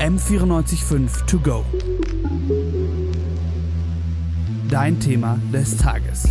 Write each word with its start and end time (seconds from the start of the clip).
M945 0.00 1.26
To 1.26 1.38
Go. 1.40 1.62
Dein 4.70 4.98
Thema 4.98 5.38
des 5.52 5.76
Tages. 5.76 6.26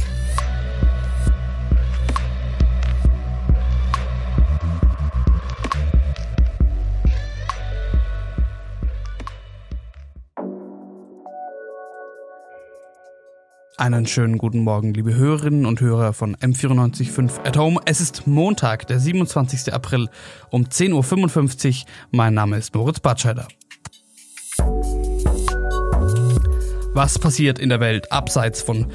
Einen 13.77 14.07
schönen 14.07 14.39
guten 14.39 14.63
Morgen, 14.63 14.95
liebe 14.95 15.13
Hörerinnen 15.13 15.67
und 15.67 15.79
Hörer 15.79 16.13
von 16.13 16.35
M945 16.35 17.45
at 17.45 17.55
Home. 17.55 17.79
Es 17.85 18.01
ist 18.01 18.25
Montag, 18.25 18.87
der 18.87 18.99
27. 18.99 19.71
April 19.71 20.09
um 20.49 20.63
10.55 20.65 21.83
Uhr. 21.83 21.87
Mein 22.09 22.33
Name 22.33 22.57
ist 22.57 22.73
Moritz 22.73 22.99
Batscheider. 22.99 23.47
Was 26.99 27.17
passiert 27.17 27.59
in 27.59 27.69
der 27.69 27.79
Welt 27.79 28.11
abseits 28.11 28.61
von 28.61 28.87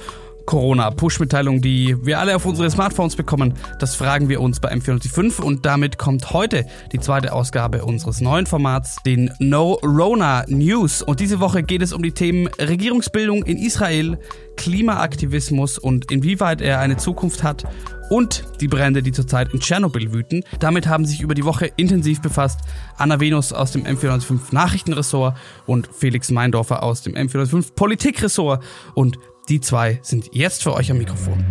Corona-Push-Mitteilung, 0.44 1.62
die 1.62 1.96
wir 2.04 2.18
alle 2.18 2.36
auf 2.36 2.44
unsere 2.44 2.70
Smartphones 2.70 3.16
bekommen? 3.16 3.54
Das 3.78 3.94
fragen 3.94 4.28
wir 4.28 4.42
uns 4.42 4.60
bei 4.60 4.70
M495 4.74 5.40
und 5.40 5.64
damit 5.64 5.96
kommt 5.96 6.34
heute 6.34 6.66
die 6.92 7.00
zweite 7.00 7.32
Ausgabe 7.32 7.82
unseres 7.82 8.20
neuen 8.20 8.44
Formats, 8.44 8.96
den 9.06 9.30
No 9.38 9.78
Rona 9.82 10.44
News. 10.48 11.00
Und 11.00 11.20
diese 11.20 11.40
Woche 11.40 11.62
geht 11.62 11.80
es 11.80 11.94
um 11.94 12.02
die 12.02 12.12
Themen 12.12 12.48
Regierungsbildung 12.58 13.42
in 13.44 13.56
Israel, 13.56 14.18
Klimaaktivismus 14.58 15.78
und 15.78 16.10
inwieweit 16.12 16.60
er 16.60 16.80
eine 16.80 16.98
Zukunft 16.98 17.42
hat 17.42 17.64
und 18.10 18.44
die 18.60 18.68
Brände, 18.68 19.02
die 19.02 19.12
zurzeit 19.12 19.52
in 19.52 19.60
Tschernobyl 19.60 20.12
wüten. 20.12 20.44
Damit 20.60 20.86
haben 20.86 21.06
sich 21.06 21.20
über 21.20 21.34
die 21.34 21.44
Woche 21.44 21.70
intensiv 21.76 22.20
befasst 22.20 22.60
Anna 22.96 23.20
Venus 23.20 23.52
aus 23.52 23.72
dem 23.72 23.84
M495 23.84 24.38
Nachrichtenressort 24.52 25.36
und 25.66 25.88
Felix 25.92 26.30
Meindorfer 26.30 26.82
aus 26.82 27.02
dem 27.02 27.14
M495 27.14 27.74
Politikressort 27.74 28.62
und 28.94 29.18
die 29.48 29.60
zwei 29.60 29.98
sind 30.02 30.30
jetzt 30.32 30.62
für 30.62 30.72
euch 30.72 30.90
am 30.90 30.98
Mikrofon. 30.98 31.44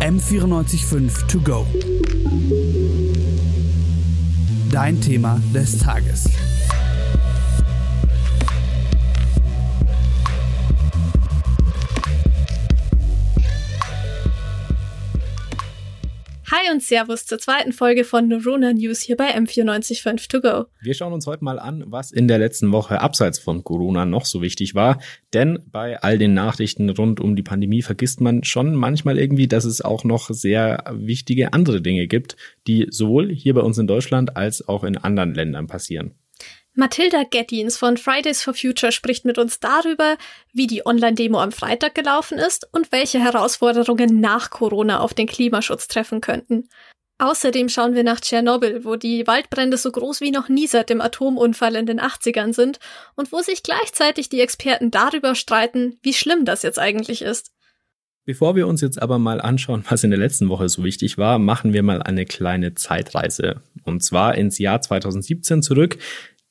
M945 0.00 1.26
To 1.26 1.40
Go. 1.40 1.66
Dein 4.70 5.00
Thema 5.00 5.40
des 5.52 5.78
Tages. 5.78 6.28
Hi 16.50 16.72
und 16.72 16.82
Servus 16.82 17.26
zur 17.26 17.38
zweiten 17.38 17.74
Folge 17.74 18.04
von 18.04 18.26
Neurona 18.26 18.72
News 18.72 19.02
hier 19.02 19.18
bei 19.18 19.36
M945 19.36 20.28
To 20.30 20.40
Go. 20.40 20.64
Wir 20.80 20.94
schauen 20.94 21.12
uns 21.12 21.26
heute 21.26 21.44
mal 21.44 21.58
an, 21.58 21.84
was 21.88 22.10
in 22.10 22.26
der 22.26 22.38
letzten 22.38 22.72
Woche 22.72 23.02
abseits 23.02 23.38
von 23.38 23.64
Corona 23.64 24.06
noch 24.06 24.24
so 24.24 24.40
wichtig 24.40 24.74
war. 24.74 24.98
Denn 25.34 25.58
bei 25.70 26.00
all 26.00 26.16
den 26.16 26.32
Nachrichten 26.32 26.88
rund 26.88 27.20
um 27.20 27.36
die 27.36 27.42
Pandemie 27.42 27.82
vergisst 27.82 28.22
man 28.22 28.44
schon 28.44 28.74
manchmal 28.74 29.18
irgendwie, 29.18 29.46
dass 29.46 29.66
es 29.66 29.82
auch 29.82 30.04
noch 30.04 30.30
sehr 30.30 30.84
wichtige 30.90 31.52
andere 31.52 31.82
Dinge 31.82 32.06
gibt, 32.06 32.36
die 32.66 32.86
sowohl 32.88 33.30
hier 33.30 33.52
bei 33.52 33.60
uns 33.60 33.76
in 33.76 33.86
Deutschland 33.86 34.34
als 34.38 34.66
auch 34.66 34.84
in 34.84 34.96
anderen 34.96 35.34
Ländern 35.34 35.66
passieren. 35.66 36.14
Mathilda 36.78 37.24
Gettins 37.28 37.76
von 37.76 37.96
Fridays 37.96 38.40
for 38.40 38.54
Future 38.54 38.92
spricht 38.92 39.24
mit 39.24 39.36
uns 39.36 39.58
darüber, 39.58 40.16
wie 40.52 40.68
die 40.68 40.86
Online-Demo 40.86 41.40
am 41.40 41.50
Freitag 41.50 41.96
gelaufen 41.96 42.38
ist 42.38 42.68
und 42.72 42.92
welche 42.92 43.18
Herausforderungen 43.18 44.20
nach 44.20 44.50
Corona 44.50 45.00
auf 45.00 45.12
den 45.12 45.26
Klimaschutz 45.26 45.88
treffen 45.88 46.20
könnten. 46.20 46.68
Außerdem 47.18 47.68
schauen 47.68 47.96
wir 47.96 48.04
nach 48.04 48.20
Tschernobyl, 48.20 48.84
wo 48.84 48.94
die 48.94 49.26
Waldbrände 49.26 49.76
so 49.76 49.90
groß 49.90 50.20
wie 50.20 50.30
noch 50.30 50.48
nie 50.48 50.68
seit 50.68 50.88
dem 50.88 51.00
Atomunfall 51.00 51.74
in 51.74 51.86
den 51.86 52.00
80ern 52.00 52.54
sind 52.54 52.78
und 53.16 53.32
wo 53.32 53.40
sich 53.40 53.64
gleichzeitig 53.64 54.28
die 54.28 54.40
Experten 54.40 54.92
darüber 54.92 55.34
streiten, 55.34 55.98
wie 56.02 56.14
schlimm 56.14 56.44
das 56.44 56.62
jetzt 56.62 56.78
eigentlich 56.78 57.22
ist. 57.22 57.50
Bevor 58.24 58.54
wir 58.54 58.68
uns 58.68 58.82
jetzt 58.82 59.02
aber 59.02 59.18
mal 59.18 59.40
anschauen, 59.40 59.84
was 59.88 60.04
in 60.04 60.10
der 60.10 60.20
letzten 60.20 60.48
Woche 60.48 60.68
so 60.68 60.84
wichtig 60.84 61.18
war, 61.18 61.40
machen 61.40 61.72
wir 61.72 61.82
mal 61.82 62.04
eine 62.04 62.24
kleine 62.24 62.76
Zeitreise. 62.76 63.62
Und 63.82 64.04
zwar 64.04 64.36
ins 64.36 64.58
Jahr 64.58 64.80
2017 64.80 65.60
zurück. 65.62 65.98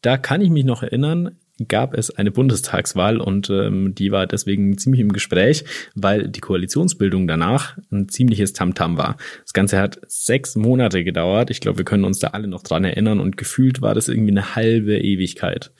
Da 0.02 0.18
kann 0.18 0.42
ich 0.42 0.50
mich 0.50 0.66
noch 0.66 0.84
erinnern, 0.84 1.38
gab 1.68 1.96
es 1.96 2.12
eine 2.12 2.32
Bundestagswahl 2.32 3.20
und 3.20 3.50
ähm, 3.50 3.96
die 3.96 4.12
war 4.12 4.28
deswegen 4.28 4.78
ziemlich 4.78 5.02
im 5.02 5.12
Gespräch, 5.12 5.66
weil 5.96 6.28
die 6.28 6.40
Koalitionsbildung 6.40 7.28
danach 7.28 7.78
ein 7.92 8.10
ziemliches 8.10 8.54
Tamtam 8.54 8.98
war. 8.98 9.18
Das 9.42 9.54
Ganze 9.54 9.80
hat 9.80 10.00
sechs 10.08 10.56
Monate 10.56 11.04
gedauert. 11.04 11.50
Ich 11.50 11.60
glaube, 11.60 11.80
wir 11.80 11.86
können 11.86 12.04
uns 12.04 12.20
da 12.20 12.28
alle 12.28 12.48
noch 12.48 12.64
dran 12.64 12.84
erinnern 12.84 13.20
und 13.20 13.38
gefühlt 13.38 13.82
war 13.82 13.96
das 13.96 14.08
irgendwie 14.08 14.32
eine 14.32 14.56
halbe 14.56 15.00
Ewigkeit. 15.00 15.72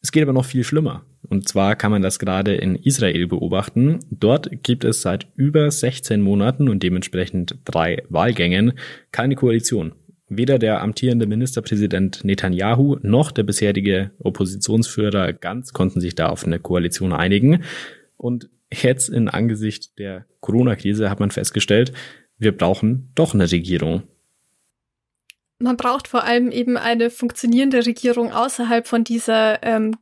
Es 0.00 0.12
geht 0.12 0.22
aber 0.22 0.32
noch 0.32 0.44
viel 0.44 0.62
schlimmer. 0.62 1.04
Und 1.28 1.48
zwar 1.48 1.74
kann 1.74 1.90
man 1.90 2.02
das 2.02 2.20
gerade 2.20 2.54
in 2.54 2.76
Israel 2.76 3.26
beobachten. 3.26 3.98
Dort 4.10 4.62
gibt 4.62 4.84
es 4.84 5.02
seit 5.02 5.26
über 5.34 5.70
16 5.70 6.20
Monaten 6.20 6.68
und 6.68 6.82
dementsprechend 6.84 7.58
drei 7.64 8.04
Wahlgängen 8.08 8.74
keine 9.10 9.34
Koalition. 9.34 9.92
Weder 10.28 10.58
der 10.58 10.82
amtierende 10.82 11.26
Ministerpräsident 11.26 12.22
Netanyahu 12.22 12.98
noch 13.02 13.30
der 13.32 13.44
bisherige 13.44 14.10
Oppositionsführer 14.18 15.32
Ganz 15.32 15.72
konnten 15.72 16.00
sich 16.00 16.14
da 16.14 16.28
auf 16.28 16.44
eine 16.44 16.58
Koalition 16.58 17.12
einigen. 17.12 17.64
Und 18.16 18.50
jetzt 18.70 19.08
in 19.08 19.28
Angesicht 19.28 19.98
der 19.98 20.26
Corona-Krise 20.40 21.08
hat 21.08 21.20
man 21.20 21.30
festgestellt, 21.30 21.92
wir 22.36 22.56
brauchen 22.56 23.10
doch 23.14 23.32
eine 23.34 23.50
Regierung. 23.50 24.02
Man 25.60 25.76
braucht 25.76 26.06
vor 26.06 26.24
allem 26.24 26.52
eben 26.52 26.76
eine 26.76 27.10
funktionierende 27.10 27.84
Regierung 27.84 28.32
außerhalb 28.32 28.86
von 28.86 29.04
dieser 29.04 29.62
ähm, 29.62 29.96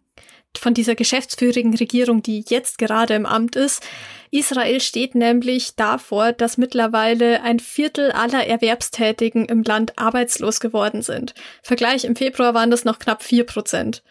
von 0.58 0.74
dieser 0.74 0.94
geschäftsführigen 0.94 1.74
Regierung, 1.76 2.22
die 2.22 2.44
jetzt 2.48 2.78
gerade 2.78 3.14
im 3.14 3.26
Amt 3.26 3.56
ist. 3.56 3.82
Israel 4.30 4.80
steht 4.80 5.14
nämlich 5.14 5.76
davor, 5.76 6.32
dass 6.32 6.58
mittlerweile 6.58 7.42
ein 7.42 7.60
Viertel 7.60 8.12
aller 8.12 8.46
Erwerbstätigen 8.46 9.46
im 9.46 9.62
Land 9.62 9.98
arbeitslos 9.98 10.60
geworden 10.60 11.02
sind. 11.02 11.34
Vergleich 11.62 12.04
im 12.04 12.16
Februar 12.16 12.54
waren 12.54 12.70
das 12.70 12.84
noch 12.84 12.98
knapp 12.98 13.22
vier 13.22 13.44
Prozent. 13.44 14.02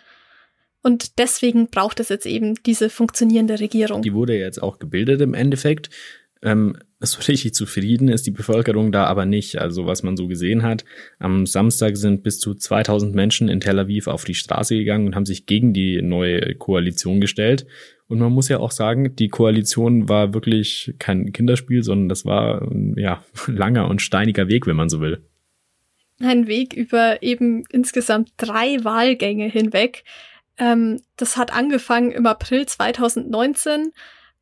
Und 0.82 1.18
deswegen 1.18 1.68
braucht 1.68 2.00
es 2.00 2.10
jetzt 2.10 2.28
eben 2.28 2.62
diese 2.64 2.92
funktionierende 2.92 3.60
Regierung. 3.60 4.04
Die 4.04 4.14
wurde 4.14 4.38
jetzt 4.38 4.62
auch 4.62 4.78
gebildet 4.78 5.20
im 5.22 5.34
Endeffekt. 5.34 5.90
Ähm, 6.46 6.78
so 7.00 7.20
richtig 7.28 7.54
zufrieden 7.54 8.08
ist 8.08 8.26
die 8.26 8.32
Bevölkerung 8.32 8.92
da 8.92 9.06
aber 9.06 9.26
nicht. 9.26 9.58
Also 9.58 9.86
was 9.86 10.04
man 10.04 10.16
so 10.16 10.28
gesehen 10.28 10.64
hat, 10.64 10.86
am 11.20 11.46
Samstag 11.46 11.98
sind 11.98 12.24
bis 12.24 12.40
zu 12.40 12.54
2000 12.54 13.14
Menschen 13.14 13.50
in 13.50 13.60
Tel 13.60 13.80
Aviv 13.80 14.08
auf 14.08 14.24
die 14.24 14.36
Straße 14.36 14.76
gegangen 14.76 15.08
und 15.08 15.16
haben 15.16 15.26
sich 15.26 15.46
gegen 15.46 15.74
die 15.74 16.02
neue 16.02 16.56
Koalition 16.56 17.20
gestellt. 17.20 17.66
Und 18.08 18.20
man 18.20 18.32
muss 18.32 18.50
ja 18.50 18.60
auch 18.60 18.72
sagen, 18.72 19.16
die 19.16 19.30
Koalition 19.30 20.08
war 20.08 20.34
wirklich 20.36 20.94
kein 21.00 21.34
Kinderspiel, 21.34 21.82
sondern 21.82 22.08
das 22.08 22.24
war 22.24 22.62
ein 22.62 22.96
ja, 22.98 23.24
langer 23.48 23.90
und 23.90 24.02
steiniger 24.02 24.48
Weg, 24.48 24.68
wenn 24.68 24.76
man 24.76 24.90
so 24.90 25.02
will. 25.02 25.24
Ein 26.22 26.48
Weg 26.48 26.74
über 26.74 27.22
eben 27.24 27.64
insgesamt 27.72 28.32
drei 28.38 28.84
Wahlgänge 28.84 29.48
hinweg. 29.50 30.04
Ähm, 30.58 31.02
das 31.18 31.36
hat 31.36 31.52
angefangen 31.52 32.12
im 32.12 32.26
April 32.26 32.66
2019 32.66 33.92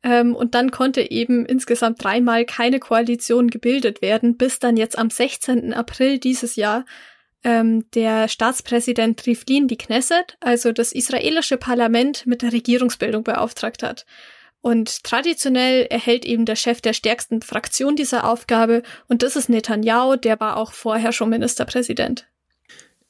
ähm, 0.03 0.35
und 0.35 0.53
dann 0.53 0.71
konnte 0.71 1.09
eben 1.09 1.45
insgesamt 1.45 2.03
dreimal 2.03 2.45
keine 2.45 2.79
Koalition 2.79 3.49
gebildet 3.49 4.01
werden, 4.01 4.37
bis 4.37 4.59
dann 4.59 4.77
jetzt 4.77 4.97
am 4.97 5.09
16. 5.09 5.73
April 5.73 6.19
dieses 6.19 6.55
Jahr 6.57 6.85
ähm, 7.43 7.89
der 7.91 8.27
Staatspräsident 8.27 9.25
Rivlin 9.25 9.67
die 9.67 9.77
Knesset, 9.77 10.37
also 10.41 10.71
das 10.71 10.91
israelische 10.91 11.57
Parlament, 11.57 12.25
mit 12.25 12.41
der 12.41 12.51
Regierungsbildung 12.51 13.23
beauftragt 13.23 13.83
hat. 13.83 14.05
Und 14.61 15.03
traditionell 15.03 15.87
erhält 15.89 16.25
eben 16.25 16.45
der 16.45 16.55
Chef 16.55 16.79
der 16.79 16.93
stärksten 16.93 17.41
Fraktion 17.41 17.97
diese 17.97 18.23
Aufgabe, 18.23 18.81
und 19.09 19.23
das 19.23 19.35
ist 19.35 19.49
Netanyahu, 19.49 20.15
der 20.15 20.39
war 20.39 20.57
auch 20.57 20.71
vorher 20.71 21.11
schon 21.11 21.29
Ministerpräsident. 21.29 22.27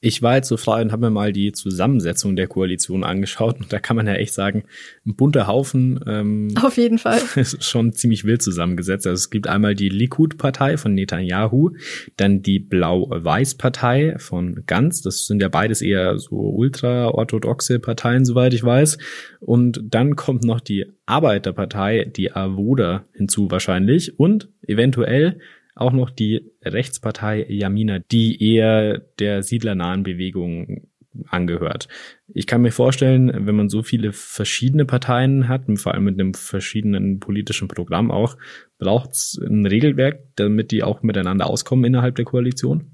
Ich 0.04 0.20
war 0.20 0.36
jetzt 0.36 0.48
so 0.48 0.58
frei 0.58 0.82
und 0.82 0.92
habe 0.92 1.06
mir 1.06 1.10
mal 1.10 1.32
die 1.32 1.52
Zusammensetzung 1.52 2.36
der 2.36 2.46
Koalition 2.46 3.04
angeschaut 3.04 3.58
und 3.58 3.72
da 3.72 3.78
kann 3.78 3.96
man 3.96 4.06
ja 4.06 4.12
echt 4.12 4.34
sagen, 4.34 4.64
ein 5.06 5.16
bunter 5.16 5.46
Haufen. 5.46 5.98
Ähm, 6.06 6.48
Auf 6.62 6.76
jeden 6.76 6.98
Fall. 6.98 7.22
Ist 7.36 7.64
schon 7.68 7.94
ziemlich 7.94 8.24
wild 8.24 8.42
zusammengesetzt. 8.42 9.06
Also 9.06 9.14
es 9.14 9.30
gibt 9.30 9.46
einmal 9.46 9.74
die 9.74 9.88
Likud-Partei 9.88 10.76
von 10.76 10.92
Netanyahu, 10.92 11.70
dann 12.18 12.42
die 12.42 12.58
Blau-Weiß-Partei 12.58 14.16
von 14.18 14.64
Ganz. 14.66 15.00
Das 15.00 15.24
sind 15.24 15.40
ja 15.40 15.48
beides 15.48 15.80
eher 15.80 16.18
so 16.18 16.36
ultra-orthodoxe 16.36 17.78
Parteien, 17.78 18.26
soweit 18.26 18.52
ich 18.52 18.62
weiß. 18.62 18.98
Und 19.40 19.80
dann 19.88 20.16
kommt 20.16 20.44
noch 20.44 20.60
die 20.60 20.84
Arbeiterpartei, 21.06 22.04
die 22.04 22.30
Avoda 22.30 23.06
hinzu 23.14 23.50
wahrscheinlich 23.50 24.20
und 24.20 24.50
eventuell 24.66 25.38
auch 25.74 25.92
noch 25.92 26.10
die 26.10 26.52
Rechtspartei 26.62 27.46
Yamina, 27.48 27.98
die 27.98 28.42
eher 28.42 28.98
der 29.18 29.42
siedlernahen 29.42 30.02
Bewegung 30.02 30.86
angehört. 31.28 31.88
Ich 32.32 32.46
kann 32.46 32.62
mir 32.62 32.72
vorstellen, 32.72 33.46
wenn 33.46 33.54
man 33.54 33.68
so 33.68 33.82
viele 33.82 34.12
verschiedene 34.12 34.84
Parteien 34.84 35.48
hat, 35.48 35.62
vor 35.76 35.94
allem 35.94 36.04
mit 36.04 36.18
einem 36.18 36.34
verschiedenen 36.34 37.20
politischen 37.20 37.68
Programm 37.68 38.10
auch, 38.10 38.36
braucht 38.78 39.12
es 39.12 39.40
ein 39.40 39.66
Regelwerk, 39.66 40.20
damit 40.36 40.70
die 40.72 40.82
auch 40.82 41.02
miteinander 41.02 41.46
auskommen 41.48 41.84
innerhalb 41.84 42.16
der 42.16 42.24
Koalition? 42.24 42.93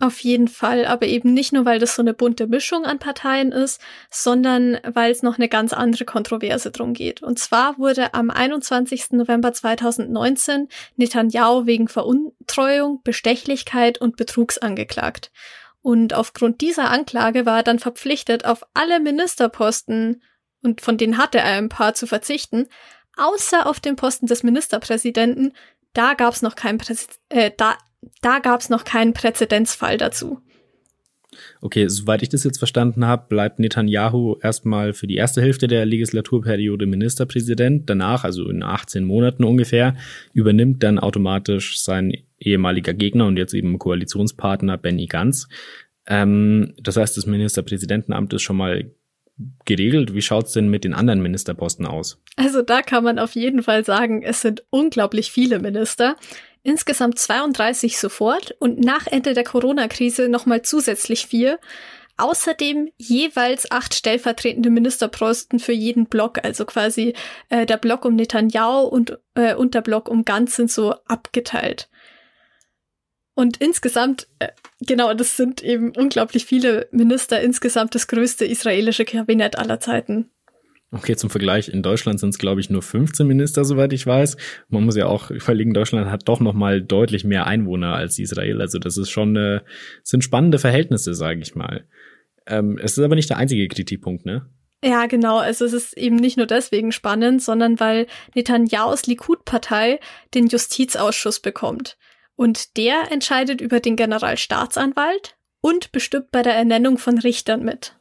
Auf 0.00 0.20
jeden 0.20 0.48
Fall, 0.48 0.84
aber 0.84 1.06
eben 1.06 1.32
nicht 1.32 1.54
nur, 1.54 1.64
weil 1.64 1.78
das 1.78 1.94
so 1.94 2.02
eine 2.02 2.12
bunte 2.12 2.46
Mischung 2.46 2.84
an 2.84 2.98
Parteien 2.98 3.52
ist, 3.52 3.80
sondern 4.10 4.78
weil 4.84 5.10
es 5.10 5.22
noch 5.22 5.38
eine 5.38 5.48
ganz 5.48 5.72
andere 5.72 6.04
Kontroverse 6.04 6.70
drum 6.70 6.92
geht. 6.92 7.22
Und 7.22 7.38
zwar 7.38 7.78
wurde 7.78 8.12
am 8.12 8.28
21. 8.28 9.12
November 9.12 9.54
2019 9.54 10.68
Netanyahu 10.96 11.64
wegen 11.64 11.88
Veruntreuung, 11.88 13.00
Bestechlichkeit 13.02 13.96
und 13.98 14.16
Betrugs 14.16 14.58
angeklagt. 14.58 15.32
Und 15.80 16.12
aufgrund 16.12 16.60
dieser 16.60 16.90
Anklage 16.90 17.46
war 17.46 17.58
er 17.58 17.62
dann 17.62 17.78
verpflichtet, 17.78 18.44
auf 18.44 18.64
alle 18.74 19.00
Ministerposten, 19.00 20.22
und 20.62 20.82
von 20.82 20.98
denen 20.98 21.16
hatte 21.16 21.38
er 21.38 21.56
ein 21.56 21.70
paar 21.70 21.94
zu 21.94 22.06
verzichten, 22.06 22.68
außer 23.16 23.66
auf 23.66 23.80
den 23.80 23.96
Posten 23.96 24.26
des 24.26 24.42
Ministerpräsidenten, 24.42 25.54
da 25.94 26.12
gab 26.14 26.34
es 26.34 26.42
noch 26.42 26.56
keinen 26.56 26.78
Präs 26.78 27.08
äh, 27.30 27.50
da 27.56 27.76
da 28.20 28.38
gab 28.38 28.60
es 28.60 28.68
noch 28.68 28.84
keinen 28.84 29.12
Präzedenzfall 29.12 29.98
dazu. 29.98 30.40
Okay, 31.60 31.88
soweit 31.88 32.22
ich 32.22 32.28
das 32.28 32.44
jetzt 32.44 32.58
verstanden 32.58 33.06
habe, 33.06 33.26
bleibt 33.28 33.58
Netanyahu 33.58 34.36
erstmal 34.42 34.92
für 34.92 35.06
die 35.06 35.16
erste 35.16 35.40
Hälfte 35.40 35.66
der 35.66 35.86
Legislaturperiode 35.86 36.86
Ministerpräsident. 36.86 37.88
Danach, 37.88 38.24
also 38.24 38.48
in 38.48 38.62
18 38.62 39.04
Monaten 39.04 39.44
ungefähr, 39.44 39.96
übernimmt 40.34 40.82
dann 40.82 40.98
automatisch 40.98 41.80
sein 41.80 42.12
ehemaliger 42.38 42.92
Gegner 42.92 43.26
und 43.26 43.38
jetzt 43.38 43.54
eben 43.54 43.78
Koalitionspartner 43.78 44.76
Benny 44.76 45.06
Gantz. 45.06 45.48
Ähm, 46.06 46.74
das 46.80 46.96
heißt, 46.96 47.16
das 47.16 47.26
Ministerpräsidentenamt 47.26 48.32
ist 48.34 48.42
schon 48.42 48.56
mal 48.56 48.90
geregelt. 49.64 50.14
Wie 50.14 50.22
schaut's 50.22 50.52
denn 50.52 50.68
mit 50.68 50.84
den 50.84 50.92
anderen 50.94 51.22
Ministerposten 51.22 51.86
aus? 51.86 52.20
Also 52.36 52.62
da 52.62 52.82
kann 52.82 53.04
man 53.04 53.18
auf 53.18 53.34
jeden 53.34 53.62
Fall 53.62 53.84
sagen, 53.84 54.22
es 54.22 54.42
sind 54.42 54.64
unglaublich 54.70 55.30
viele 55.30 55.58
Minister 55.58 56.16
insgesamt 56.62 57.18
32 57.18 57.98
sofort 57.98 58.54
und 58.58 58.80
nach 58.80 59.06
Ende 59.06 59.34
der 59.34 59.44
Corona-Krise 59.44 60.28
nochmal 60.28 60.62
zusätzlich 60.62 61.26
vier. 61.26 61.58
Außerdem 62.18 62.90
jeweils 62.98 63.70
acht 63.70 63.94
stellvertretende 63.94 64.70
Ministerposten 64.70 65.58
für 65.58 65.72
jeden 65.72 66.06
Block, 66.06 66.44
also 66.44 66.66
quasi 66.66 67.14
äh, 67.48 67.64
der 67.64 67.78
Block 67.78 68.04
um 68.04 68.14
Netanyahu 68.14 68.82
und, 68.86 69.18
äh, 69.34 69.54
und 69.54 69.74
der 69.74 69.80
Block 69.80 70.08
um 70.08 70.24
Ganz 70.24 70.56
sind 70.56 70.70
so 70.70 70.92
abgeteilt. 71.06 71.88
Und 73.34 73.56
insgesamt, 73.56 74.28
äh, 74.40 74.48
genau, 74.80 75.14
das 75.14 75.36
sind 75.38 75.62
eben 75.62 75.92
unglaublich 75.96 76.44
viele 76.44 76.86
Minister, 76.92 77.40
insgesamt 77.40 77.94
das 77.94 78.06
größte 78.06 78.44
israelische 78.44 79.06
Kabinett 79.06 79.58
aller 79.58 79.80
Zeiten. 79.80 80.30
Okay, 80.94 81.16
zum 81.16 81.30
Vergleich, 81.30 81.70
in 81.70 81.82
Deutschland 81.82 82.20
sind 82.20 82.30
es, 82.30 82.38
glaube 82.38 82.60
ich, 82.60 82.68
nur 82.68 82.82
15 82.82 83.26
Minister, 83.26 83.64
soweit 83.64 83.94
ich 83.94 84.06
weiß. 84.06 84.36
Man 84.68 84.84
muss 84.84 84.94
ja 84.94 85.06
auch 85.06 85.30
überlegen, 85.30 85.72
Deutschland 85.72 86.10
hat 86.10 86.28
doch 86.28 86.40
noch 86.40 86.52
mal 86.52 86.82
deutlich 86.82 87.24
mehr 87.24 87.46
Einwohner 87.46 87.94
als 87.94 88.18
Israel. 88.18 88.60
Also 88.60 88.78
das 88.78 88.98
ist 88.98 89.08
schon, 89.08 89.34
äh, 89.36 89.60
sind 90.02 90.22
spannende 90.22 90.58
Verhältnisse, 90.58 91.14
sage 91.14 91.40
ich 91.40 91.54
mal. 91.54 91.86
Ähm, 92.46 92.78
es 92.82 92.98
ist 92.98 93.04
aber 93.04 93.14
nicht 93.14 93.30
der 93.30 93.38
einzige 93.38 93.66
Kritikpunkt, 93.68 94.26
ne? 94.26 94.50
Ja, 94.84 95.06
genau. 95.06 95.38
Also 95.38 95.64
es 95.64 95.72
ist 95.72 95.96
eben 95.96 96.16
nicht 96.16 96.36
nur 96.36 96.46
deswegen 96.46 96.92
spannend, 96.92 97.40
sondern 97.40 97.80
weil 97.80 98.06
Netanyahus 98.34 99.06
Likud-Partei 99.06 99.98
den 100.34 100.48
Justizausschuss 100.48 101.40
bekommt. 101.40 101.96
Und 102.34 102.76
der 102.76 103.10
entscheidet 103.10 103.62
über 103.62 103.80
den 103.80 103.96
Generalstaatsanwalt 103.96 105.36
und 105.62 105.92
bestimmt 105.92 106.32
bei 106.32 106.42
der 106.42 106.54
Ernennung 106.54 106.98
von 106.98 107.16
Richtern 107.18 107.64
mit. 107.64 107.94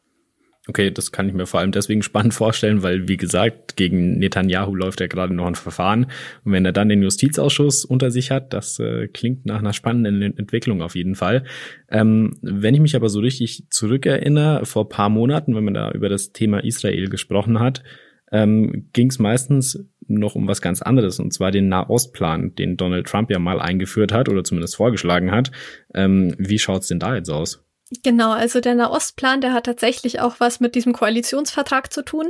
Okay, 0.71 0.89
das 0.89 1.11
kann 1.11 1.27
ich 1.27 1.33
mir 1.33 1.45
vor 1.47 1.59
allem 1.59 1.73
deswegen 1.73 2.01
spannend 2.01 2.33
vorstellen, 2.33 2.81
weil, 2.81 3.09
wie 3.09 3.17
gesagt, 3.17 3.75
gegen 3.75 4.17
Netanyahu 4.19 4.73
läuft 4.73 5.01
ja 5.01 5.07
gerade 5.07 5.33
noch 5.33 5.45
ein 5.45 5.55
Verfahren. 5.55 6.05
Und 6.45 6.53
wenn 6.53 6.63
er 6.63 6.71
dann 6.71 6.87
den 6.87 7.03
Justizausschuss 7.03 7.83
unter 7.83 8.09
sich 8.09 8.31
hat, 8.31 8.53
das 8.53 8.79
äh, 8.79 9.09
klingt 9.09 9.45
nach 9.45 9.59
einer 9.59 9.73
spannenden 9.73 10.37
Entwicklung 10.37 10.81
auf 10.81 10.95
jeden 10.95 11.15
Fall. 11.15 11.43
Ähm, 11.89 12.37
wenn 12.41 12.73
ich 12.73 12.79
mich 12.79 12.95
aber 12.95 13.09
so 13.09 13.19
richtig 13.19 13.65
zurückerinnere, 13.69 14.65
vor 14.65 14.87
paar 14.87 15.09
Monaten, 15.09 15.55
wenn 15.55 15.65
man 15.65 15.73
da 15.73 15.91
über 15.91 16.07
das 16.07 16.31
Thema 16.31 16.63
Israel 16.63 17.09
gesprochen 17.09 17.59
hat, 17.59 17.83
ähm, 18.31 18.87
ging 18.93 19.09
es 19.09 19.19
meistens 19.19 19.89
noch 20.07 20.35
um 20.35 20.47
was 20.47 20.61
ganz 20.61 20.81
anderes, 20.81 21.19
und 21.19 21.33
zwar 21.33 21.51
den 21.51 21.67
Nahostplan, 21.67 22.55
den 22.55 22.77
Donald 22.77 23.07
Trump 23.07 23.29
ja 23.29 23.39
mal 23.39 23.59
eingeführt 23.59 24.13
hat 24.13 24.29
oder 24.29 24.45
zumindest 24.45 24.77
vorgeschlagen 24.77 25.31
hat. 25.31 25.51
Ähm, 25.93 26.33
wie 26.37 26.59
schaut's 26.59 26.87
denn 26.87 26.99
da 26.99 27.13
jetzt 27.13 27.29
aus? 27.29 27.65
Genau, 28.03 28.31
also 28.31 28.61
der 28.61 28.75
Nahostplan, 28.75 29.41
der 29.41 29.51
hat 29.51 29.65
tatsächlich 29.65 30.21
auch 30.21 30.35
was 30.39 30.61
mit 30.61 30.75
diesem 30.75 30.93
Koalitionsvertrag 30.93 31.91
zu 31.91 32.03
tun. 32.03 32.29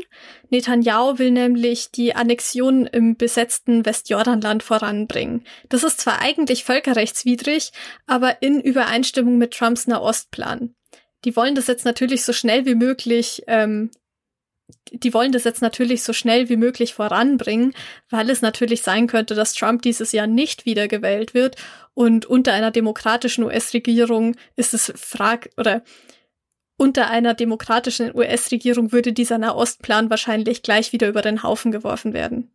Netanyahu 0.49 1.19
will 1.19 1.29
nämlich 1.29 1.91
die 1.91 2.15
Annexion 2.15 2.87
im 2.87 3.15
besetzten 3.15 3.85
Westjordanland 3.85 4.63
voranbringen. 4.63 5.45
Das 5.69 5.83
ist 5.83 6.01
zwar 6.01 6.19
eigentlich 6.19 6.63
völkerrechtswidrig, 6.63 7.73
aber 8.07 8.41
in 8.41 8.59
Übereinstimmung 8.59 9.37
mit 9.37 9.53
Trumps 9.53 9.85
Nahostplan. 9.85 10.73
Die 11.25 11.35
wollen 11.35 11.53
das 11.53 11.67
jetzt 11.67 11.85
natürlich 11.85 12.23
so 12.23 12.33
schnell 12.33 12.65
wie 12.65 12.73
möglich 12.73 13.43
ähm, 13.45 13.91
die 14.91 15.13
wollen 15.13 15.31
das 15.31 15.43
jetzt 15.43 15.61
natürlich 15.61 16.03
so 16.03 16.13
schnell 16.13 16.49
wie 16.49 16.57
möglich 16.57 16.93
voranbringen, 16.93 17.73
weil 18.09 18.29
es 18.29 18.41
natürlich 18.41 18.81
sein 18.81 19.07
könnte, 19.07 19.35
dass 19.35 19.53
Trump 19.53 19.81
dieses 19.81 20.11
Jahr 20.11 20.27
nicht 20.27 20.65
wiedergewählt 20.65 21.33
wird 21.33 21.55
und 21.93 22.25
unter 22.25 22.53
einer 22.53 22.71
demokratischen 22.71 23.43
US-Regierung 23.43 24.35
ist 24.55 24.73
es 24.73 24.93
frag 24.95 25.49
oder 25.57 25.83
unter 26.77 27.09
einer 27.11 27.35
demokratischen 27.35 28.15
US-Regierung 28.15 28.91
würde 28.91 29.13
dieser 29.13 29.37
Nahostplan 29.37 30.09
wahrscheinlich 30.09 30.63
gleich 30.63 30.93
wieder 30.93 31.07
über 31.07 31.21
den 31.21 31.43
Haufen 31.43 31.71
geworfen 31.71 32.13
werden. 32.13 32.49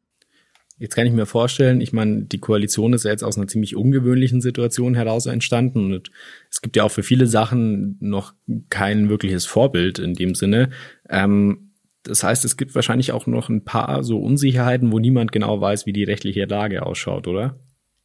Jetzt 0.79 0.95
kann 0.95 1.07
ich 1.07 1.12
mir 1.12 1.25
vorstellen, 1.25 1.81
ich 1.81 1.93
meine, 1.95 2.25
die 2.25 2.39
Koalition 2.39 2.93
ist 2.93 3.05
ja 3.05 3.11
jetzt 3.11 3.23
aus 3.23 3.39
einer 3.39 3.47
ziemlich 3.47 3.77
ungewöhnlichen 3.77 4.43
Situation 4.43 4.95
heraus 4.95 5.25
entstanden 5.25 5.95
und 5.95 6.11
es 6.51 6.61
gibt 6.61 6.77
ja 6.77 6.85
auch 6.85 6.91
für 6.91 7.03
viele 7.03 7.27
Sachen 7.27 7.97
noch 8.01 8.35
kein 8.69 9.09
wirkliches 9.09 9.47
Vorbild 9.47 9.99
in 9.99 10.12
dem 10.12 10.35
Sinne. 10.35 10.71
Ähm, 11.09 11.66
das 12.08 12.23
heißt, 12.23 12.44
es 12.44 12.56
gibt 12.56 12.75
wahrscheinlich 12.75 13.12
auch 13.12 13.26
noch 13.26 13.49
ein 13.49 13.64
paar 13.64 14.03
so 14.03 14.19
Unsicherheiten, 14.19 14.93
wo 14.93 14.99
niemand 14.99 15.32
genau 15.32 15.61
weiß, 15.61 15.87
wie 15.87 15.93
die 15.93 16.05
rechtliche 16.05 16.44
Lage 16.44 16.85
ausschaut, 16.85 17.26
oder? 17.26 17.58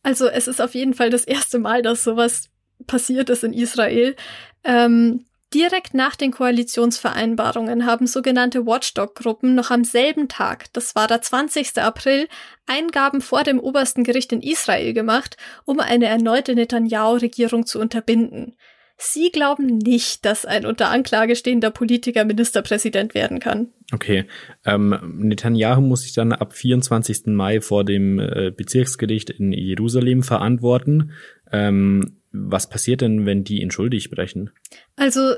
Also 0.03 0.27
es 0.27 0.48
ist 0.48 0.62
auf 0.62 0.74
jeden 0.74 0.94
Fall 0.94 1.09
das 1.09 1.25
erste 1.25 1.59
Mal, 1.59 1.81
dass 1.81 2.03
sowas 2.03 2.50
passiert 2.88 3.30
ist 3.30 3.44
in 3.44 3.53
Israel. 3.53 4.15
Ähm, 4.63 5.25
direkt 5.53 5.94
nach 5.94 6.15
den 6.15 6.31
Koalitionsvereinbarungen 6.31 7.86
haben 7.86 8.07
sogenannte 8.07 8.65
Watchdog-Gruppen 8.65 9.53
noch 9.53 9.69
am 9.69 9.83
selben 9.83 10.27
Tag, 10.27 10.71
das 10.74 10.95
war 10.95 11.07
der 11.07 11.21
20. 11.21 11.77
April, 11.77 12.27
Eingaben 12.65 13.21
vor 13.21 13.44
dem 13.44 13.59
obersten 13.59 14.04
Gericht 14.04 14.31
in 14.31 14.42
Israel 14.42 14.94
gemacht, 14.94 15.38
um 15.65 15.80
eine 15.80 16.06
erneute 16.06 16.56
Netanyahu-Regierung 16.56 17.65
zu 17.65 17.80
unterbinden. 17.80 18.56
Sie 19.04 19.31
glauben 19.31 19.80
nicht, 19.80 20.26
dass 20.26 20.46
ein 20.46 20.64
unter 20.64 20.90
Anklage 20.90 21.36
stehender 21.36 21.72
Politiker 21.72 22.24
Ministerpräsident 22.24 23.16
werden 23.16 23.40
kann. 23.40 23.70
Okay. 23.92 24.26
Ähm, 24.64 24.96
Netanyahu 25.18 25.81
muss 25.81 26.04
sich 26.04 26.14
dann 26.14 26.31
ab 26.34 26.54
24. 26.54 27.26
Mai 27.26 27.62
vor 27.62 27.84
dem 27.84 28.20
äh, 28.20 28.52
Bezirksgericht 28.56 29.31
in 29.31 29.54
Jerusalem 29.54 30.22
verantworten. 30.22 31.14
Ähm, 31.52 32.20
was 32.31 32.70
passiert 32.70 33.02
denn, 33.02 33.26
wenn 33.26 33.44
die 33.44 33.64
ihn 33.64 33.72
schuldig 33.72 34.04
sprechen? 34.04 34.52
Also 34.96 35.34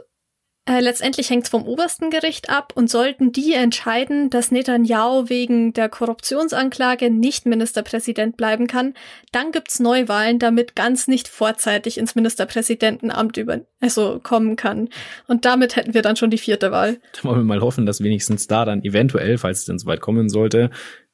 äh, 0.65 0.79
letztendlich 0.79 1.29
hängt 1.29 1.43
es 1.43 1.49
vom 1.49 1.67
obersten 1.67 2.09
Gericht 2.09 2.49
ab 2.49 2.71
und 2.75 2.89
sollten 2.89 3.33
die 3.33 3.53
entscheiden, 3.53 4.29
dass 4.29 4.49
Netanyahu 4.49 5.27
wegen 5.27 5.73
der 5.73 5.89
Korruptionsanklage 5.89 7.09
nicht 7.09 7.45
Ministerpräsident 7.45 8.37
bleiben 8.37 8.67
kann, 8.67 8.93
dann 9.33 9.51
gibt's 9.51 9.81
Neuwahlen, 9.81 10.39
damit 10.39 10.75
ganz 10.75 11.07
nicht 11.09 11.27
vorzeitig 11.27 11.97
ins 11.97 12.15
Ministerpräsidentenamt 12.15 13.35
über 13.37 13.59
also 13.81 14.21
kommen 14.23 14.55
kann. 14.55 14.87
Und 15.27 15.43
damit 15.43 15.75
hätten 15.75 15.93
wir 15.93 16.01
dann 16.01 16.15
schon 16.15 16.29
die 16.29 16.37
vierte 16.37 16.71
Wahl. 16.71 17.01
Da 17.13 17.27
wollen 17.27 17.41
wir 17.41 17.43
mal 17.43 17.61
hoffen, 17.61 17.85
dass 17.85 18.01
wenigstens 18.01 18.47
da 18.47 18.63
dann 18.63 18.83
eventuell, 18.83 19.37
falls 19.37 19.59
es 19.59 19.65
denn 19.65 19.79
so 19.79 19.87
weit 19.87 19.99
kommen 19.99 20.29
sollte, 20.29 20.69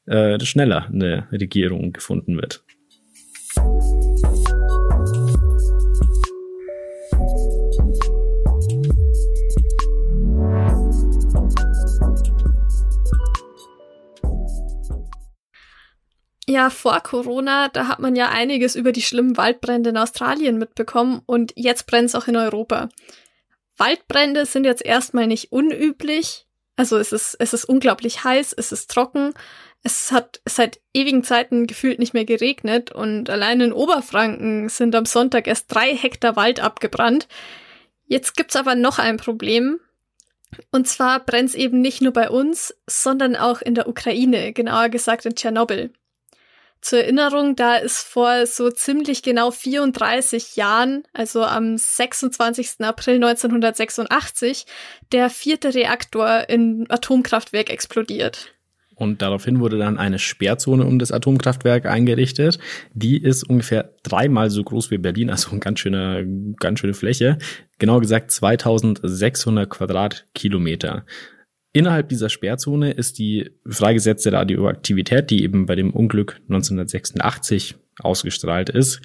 äh, 0.05 0.39
schneller 0.45 0.87
eine 0.93 1.27
Regierung 1.31 1.91
gefunden 1.91 2.37
wird. 2.37 2.63
Ja, 16.59 16.69
vor 16.69 16.99
Corona, 16.99 17.69
da 17.69 17.87
hat 17.87 17.99
man 17.99 18.17
ja 18.17 18.27
einiges 18.27 18.75
über 18.75 18.91
die 18.91 19.01
schlimmen 19.01 19.37
Waldbrände 19.37 19.91
in 19.91 19.97
Australien 19.97 20.57
mitbekommen 20.57 21.21
und 21.25 21.53
jetzt 21.55 21.87
brennt 21.87 22.09
es 22.09 22.15
auch 22.15 22.27
in 22.27 22.35
Europa. 22.35 22.89
Waldbrände 23.77 24.45
sind 24.45 24.65
jetzt 24.65 24.85
erstmal 24.85 25.25
nicht 25.25 25.53
unüblich. 25.53 26.47
Also 26.75 26.97
es 26.97 27.13
ist, 27.13 27.37
es 27.39 27.53
ist 27.53 27.63
unglaublich 27.63 28.25
heiß, 28.25 28.51
es 28.57 28.73
ist 28.73 28.91
trocken. 28.91 29.33
Es 29.83 30.11
hat 30.11 30.41
seit 30.43 30.81
ewigen 30.93 31.23
Zeiten 31.23 31.65
gefühlt 31.65 31.97
nicht 31.97 32.13
mehr 32.13 32.25
geregnet 32.25 32.91
und 32.91 33.29
allein 33.29 33.61
in 33.61 33.71
Oberfranken 33.71 34.67
sind 34.67 34.95
am 34.95 35.05
Sonntag 35.05 35.47
erst 35.47 35.73
drei 35.73 35.95
Hektar 35.95 36.35
Wald 36.35 36.59
abgebrannt. 36.59 37.29
Jetzt 38.03 38.35
gibt's 38.35 38.57
aber 38.57 38.75
noch 38.75 38.99
ein 38.99 39.15
Problem. 39.15 39.79
Und 40.73 40.89
zwar 40.89 41.21
brennt's 41.21 41.55
eben 41.55 41.79
nicht 41.79 42.01
nur 42.01 42.11
bei 42.11 42.29
uns, 42.29 42.75
sondern 42.85 43.37
auch 43.37 43.61
in 43.61 43.75
der 43.75 43.87
Ukraine, 43.87 44.51
genauer 44.51 44.89
gesagt 44.89 45.25
in 45.25 45.35
Tschernobyl. 45.35 45.93
Zur 46.81 46.99
Erinnerung, 46.99 47.55
da 47.55 47.75
ist 47.75 47.99
vor 47.99 48.45
so 48.45 48.71
ziemlich 48.71 49.21
genau 49.21 49.51
34 49.51 50.55
Jahren, 50.55 51.03
also 51.13 51.43
am 51.43 51.77
26. 51.77 52.79
April 52.79 53.15
1986, 53.15 54.65
der 55.11 55.29
vierte 55.29 55.73
Reaktor 55.73 56.47
in 56.47 56.85
Atomkraftwerk 56.89 57.69
explodiert. 57.69 58.53
Und 58.99 59.21
daraufhin 59.21 59.61
wurde 59.61 59.77
dann 59.77 59.97
eine 59.97 60.19
Sperrzone 60.19 60.85
um 60.85 60.99
das 60.99 61.13
Atomkraftwerk 61.13 61.85
eingerichtet. 61.85 62.59
Die 62.93 63.21
ist 63.21 63.43
ungefähr 63.43 63.93
dreimal 64.03 64.49
so 64.49 64.61
groß 64.61 64.91
wie 64.91 64.97
Berlin, 64.97 65.29
also 65.29 65.51
eine 65.51 65.61
ganz 65.61 65.79
schöne, 65.79 66.53
ganz 66.59 66.79
schöne 66.79 66.93
Fläche. 66.93 67.37
Genau 67.77 68.01
gesagt 68.01 68.31
2600 68.31 69.69
Quadratkilometer. 69.69 71.05
Innerhalb 71.79 72.09
dieser 72.09 72.27
Sperrzone 72.27 72.91
ist 72.91 73.19
die 73.19 73.51
freigesetzte 73.65 74.33
Radioaktivität, 74.33 75.29
die 75.29 75.43
eben 75.43 75.65
bei 75.65 75.75
dem 75.75 75.91
Unglück 75.91 76.41
1986 76.49 77.77
ausgestrahlt 77.99 78.69
ist, 78.69 78.99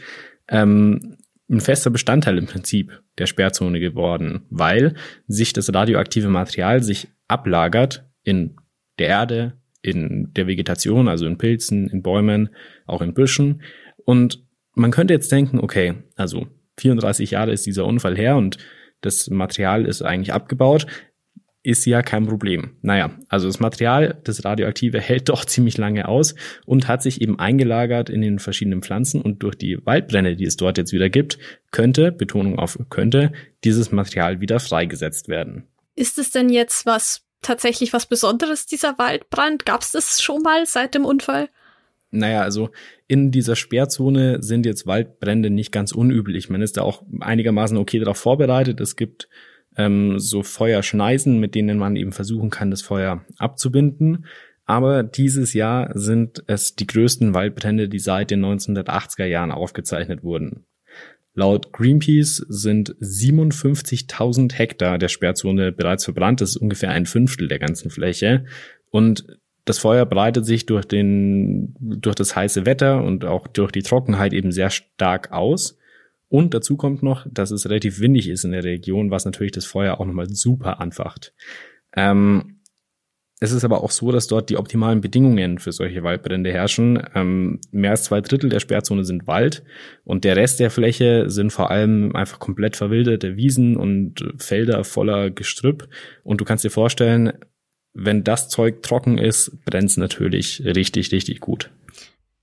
ähm, 0.49 1.17
ein 1.49 1.61
fester 1.61 1.91
Bestandteil 1.91 2.37
im 2.37 2.47
Prinzip 2.47 3.01
der 3.17 3.27
Sperrzone 3.27 3.79
geworden, 3.79 4.47
weil 4.51 4.95
sich 5.29 5.53
das 5.53 5.73
radioaktive 5.73 6.29
Material 6.31 6.83
sich 6.83 7.07
ablagert 7.29 8.11
in 8.25 8.57
der 8.99 9.07
Erde, 9.07 9.53
in 9.81 10.33
der 10.33 10.49
Vegetation, 10.49 11.07
also 11.07 11.27
in 11.27 11.39
Pilzen, 11.39 11.87
in 11.87 12.03
Bäumen, 12.03 12.49
auch 12.87 13.03
in 13.03 13.15
Büschen. 13.15 13.63
Und 14.05 14.45
man 14.75 14.91
könnte 14.91 15.15
jetzt 15.15 15.31
denken, 15.31 15.61
okay, 15.61 15.95
also 16.17 16.49
34 16.79 17.31
Jahre 17.31 17.53
ist 17.53 17.67
dieser 17.67 17.87
Unfall 17.87 18.17
her 18.17 18.35
und 18.37 18.59
das 19.01 19.31
Material 19.31 19.85
ist 19.85 20.03
eigentlich 20.03 20.33
abgebaut 20.33 20.89
ist 21.65 21.87
ja 21.87 22.03
kein 22.03 22.27
Problem. 22.27 22.77
Naja, 22.83 23.11
also 23.29 23.49
das 23.49 23.59
Material, 23.59 24.21
das 24.23 24.45
Radioaktive, 24.45 25.01
hält 25.01 25.31
doch 25.31 25.45
ziemlich 25.47 25.77
lange 25.79 26.07
aus 26.07 26.35
und 26.67 26.87
hat 26.87 27.03
sich 27.03 27.21
eben 27.21 27.39
eingelagert 27.41 28.11
in 28.11 28.21
den 28.21 28.39
verschiedenen 28.39 28.83
Pflanzen 28.83 29.21
und 29.21 29.43
durch 29.43 29.57
die 29.57 29.85
Waldbrände, 29.85 30.37
die 30.37 30.45
es 30.45 30.57
dort 30.57 30.79
jetzt 30.79 30.93
wieder 30.93 31.09
gibt, 31.09 31.39
könnte, 31.73 32.13
Betonung 32.13 32.59
auf 32.59 32.79
könnte, 32.91 33.33
dieses 33.65 33.91
Material 33.91 34.41
wieder 34.41 34.61
freigesetzt 34.61 35.29
werden. 35.29 35.65
Ist 35.97 36.19
es 36.19 36.31
denn 36.31 36.51
jetzt 36.51 36.87
was 36.87 37.23
tatsächlich 37.41 37.93
was 37.93 38.07
Besonderes, 38.07 38.67
dieser 38.67 38.99
Waldbrand? 38.99 39.65
Gab 39.65 39.81
es 39.81 39.93
das 39.93 40.23
schon 40.23 40.43
mal 40.43 40.67
seit 40.67 40.95
dem 40.95 41.05
Unfall? 41.05 41.49
Naja, 42.11 42.43
also 42.43 42.71
in 43.09 43.31
dieser 43.31 43.57
Sperrzone 43.57 44.43
sind 44.43 44.67
jetzt 44.67 44.87
Waldbrände 44.87 45.51
nicht 45.51 45.73
ganz 45.73 45.93
unüblich. 45.93 46.49
Man 46.49 46.63
ist 46.63 46.77
da 46.77 46.83
auch 46.83 47.03
einigermaßen 47.21 47.77
okay 47.77 47.99
darauf 47.99 48.19
vorbereitet. 48.19 48.81
Es 48.81 48.97
gibt 48.97 49.29
ähm, 49.77 50.19
so 50.19 50.43
Feuerschneisen, 50.43 51.39
mit 51.41 51.55
denen 51.55 51.79
man 51.79 51.97
eben 51.97 52.13
versuchen 52.13 52.51
kann, 52.51 52.71
das 52.71 52.83
Feuer 52.83 53.25
abzubinden. 53.39 54.27
Aber 54.67 55.03
dieses 55.03 55.53
Jahr 55.53 55.91
sind 55.95 56.43
es 56.47 56.75
die 56.75 56.87
größten 56.87 57.35
Waldbrände, 57.35 57.89
die 57.89 57.99
seit 57.99 58.31
den 58.31 58.45
1980er 58.45 59.27
Jahren 59.27 59.53
aufgezeichnet 59.53 60.23
wurden. 60.23 60.65
Laut 61.35 61.73
Greenpeace 61.73 62.47
sind 62.49 62.95
57.000 63.01 64.55
Hektar 64.55 64.99
der 64.99 65.09
Sperrzone 65.09 65.73
bereits 65.73 66.05
verbrannt. 66.05 66.41
Das 66.41 66.51
ist 66.51 66.57
ungefähr 66.57 66.91
ein 66.91 67.07
Fünftel 67.07 67.49
der 67.49 67.59
ganzen 67.59 67.91
Fläche. 67.91 68.45
Und 68.91 69.27
das 69.65 69.79
Feuer 69.79 70.07
breitet 70.07 70.47
sich 70.47 70.67
durch 70.67 70.85
den, 70.85 71.75
durch 71.81 72.15
das 72.15 72.37
heiße 72.37 72.67
Wetter 72.67 73.03
und 73.03 73.25
auch 73.25 73.49
durch 73.49 73.73
die 73.73 73.83
Trockenheit 73.83 74.33
eben 74.33 74.53
sehr 74.53 74.71
stark 74.71 75.33
aus. 75.33 75.77
Und 76.35 76.53
dazu 76.53 76.77
kommt 76.77 77.05
noch, 77.05 77.29
dass 77.31 77.53
es 77.53 77.71
relativ 77.71 78.01
windig 78.01 78.29
ist 78.29 78.45
in 78.45 78.51
der 78.51 78.65
Region, 78.65 79.13
was 79.13 79.25
natürlich 79.25 79.53
das 79.53 79.67
Feuer 79.67 80.01
auch 80.01 80.05
nochmal 80.05 80.29
super 80.29 80.81
anfacht. 80.81 81.33
Ähm, 81.95 82.59
es 83.39 83.53
ist 83.53 83.63
aber 83.63 83.85
auch 83.85 83.93
so, 83.93 84.11
dass 84.11 84.27
dort 84.27 84.51
die 84.51 84.57
optimalen 84.57 85.01
Bedingungen 85.01 85.61
für 85.61 85.71
solche 85.71 86.03
Waldbrände 86.03 86.51
herrschen. 86.51 87.01
Ähm, 87.15 87.61
mehr 87.71 87.93
als 87.93 88.03
zwei 88.03 88.21
Drittel 88.21 88.51
der 88.51 88.59
Sperrzone 88.59 89.05
sind 89.05 89.29
Wald 89.29 89.63
und 90.03 90.25
der 90.25 90.35
Rest 90.35 90.59
der 90.59 90.73
Fläche 90.73 91.31
sind 91.31 91.53
vor 91.53 91.71
allem 91.71 92.17
einfach 92.17 92.41
komplett 92.41 92.75
verwilderte 92.75 93.37
Wiesen 93.37 93.77
und 93.77 94.35
Felder 94.37 94.83
voller 94.83 95.31
Gestrüpp. 95.31 95.89
Und 96.25 96.41
du 96.41 96.45
kannst 96.45 96.65
dir 96.65 96.71
vorstellen, 96.71 97.33
wenn 97.93 98.25
das 98.25 98.49
Zeug 98.49 98.83
trocken 98.83 99.19
ist, 99.19 99.65
brennt 99.65 99.91
es 99.91 99.99
natürlich 99.99 100.65
richtig, 100.65 101.13
richtig 101.13 101.39
gut. 101.39 101.71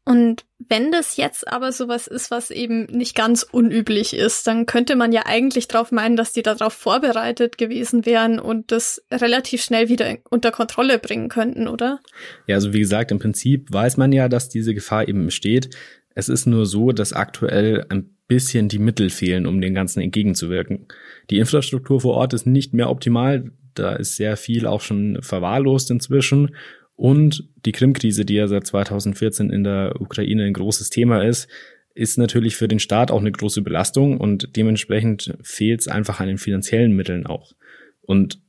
Und 0.04 0.46
wenn 0.58 0.92
das 0.92 1.16
jetzt 1.16 1.48
aber 1.48 1.72
sowas 1.72 2.08
ist, 2.08 2.32
was 2.32 2.50
eben 2.50 2.86
nicht 2.86 3.16
ganz 3.16 3.44
unüblich 3.44 4.16
ist, 4.16 4.48
dann 4.48 4.66
könnte 4.66 4.96
man 4.96 5.12
ja 5.12 5.24
eigentlich 5.26 5.68
darauf 5.68 5.92
meinen, 5.92 6.16
dass 6.16 6.34
die 6.34 6.42
darauf 6.42 6.74
vorbereitet 6.74 7.58
gewesen 7.58 8.06
wären 8.06 8.40
und 8.40 8.72
das 8.72 9.04
relativ 9.12 9.64
schnell 9.64 9.90
wieder 9.90 10.18
unter 10.30 10.52
Kontrolle 10.52 10.98
bringen 10.98 11.30
könnten, 11.30 11.68
oder? 11.68 12.00
Ja, 12.48 12.56
also 12.56 12.74
wie 12.74 12.80
gesagt, 12.80 13.12
im 13.12 13.20
Prinzip 13.20 13.72
weiß 13.72 13.98
man 13.98 14.12
ja, 14.12 14.28
dass 14.28 14.50
diese 14.50 14.74
Gefahr 14.74 15.08
eben 15.08 15.26
besteht. 15.26 15.70
Es 16.16 16.30
ist 16.30 16.48
nur 16.48 16.66
so, 16.66 16.92
dass 16.92 17.14
aktuell 17.14 17.86
ein 17.90 18.16
bisschen 18.28 18.70
die 18.70 18.80
Mittel 18.80 19.10
fehlen, 19.10 19.46
um 19.46 19.62
den 19.62 19.76
Ganzen 19.76 20.02
entgegenzuwirken. 20.02 20.88
Die 21.30 21.38
Infrastruktur 21.38 22.02
vor 22.02 22.16
Ort 22.16 22.34
ist 22.34 22.48
nicht 22.48 22.74
mehr 22.74 22.90
optimal. 22.90 23.52
Da 23.74 23.94
ist 23.94 24.16
sehr 24.16 24.36
viel 24.36 24.66
auch 24.66 24.82
schon 24.82 25.20
verwahrlost 25.22 25.92
inzwischen. 25.92 26.56
Und 27.02 27.50
die 27.66 27.72
Krim-Krise, 27.72 28.26
die 28.26 28.36
ja 28.36 28.48
seit 28.48 28.68
2014 28.68 29.50
in 29.50 29.64
der 29.64 30.00
Ukraine 30.00 30.46
ein 30.46 30.54
großes 30.54 30.92
Thema 30.92 31.24
ist, 31.24 31.48
ist 31.96 32.20
natürlich 32.20 32.56
für 32.56 32.68
den 32.68 32.78
Staat 32.78 33.10
auch 33.10 33.22
eine 33.22 33.32
große 33.32 33.64
Belastung 33.64 34.20
und 34.20 34.56
dementsprechend 34.56 35.36
fehlt 35.42 35.82
es 35.82 35.88
einfach 35.88 36.20
an 36.20 36.28
den 36.28 36.38
finanziellen 36.38 36.96
Mitteln 36.96 37.26
auch. 37.26 37.54
Und 38.02 38.40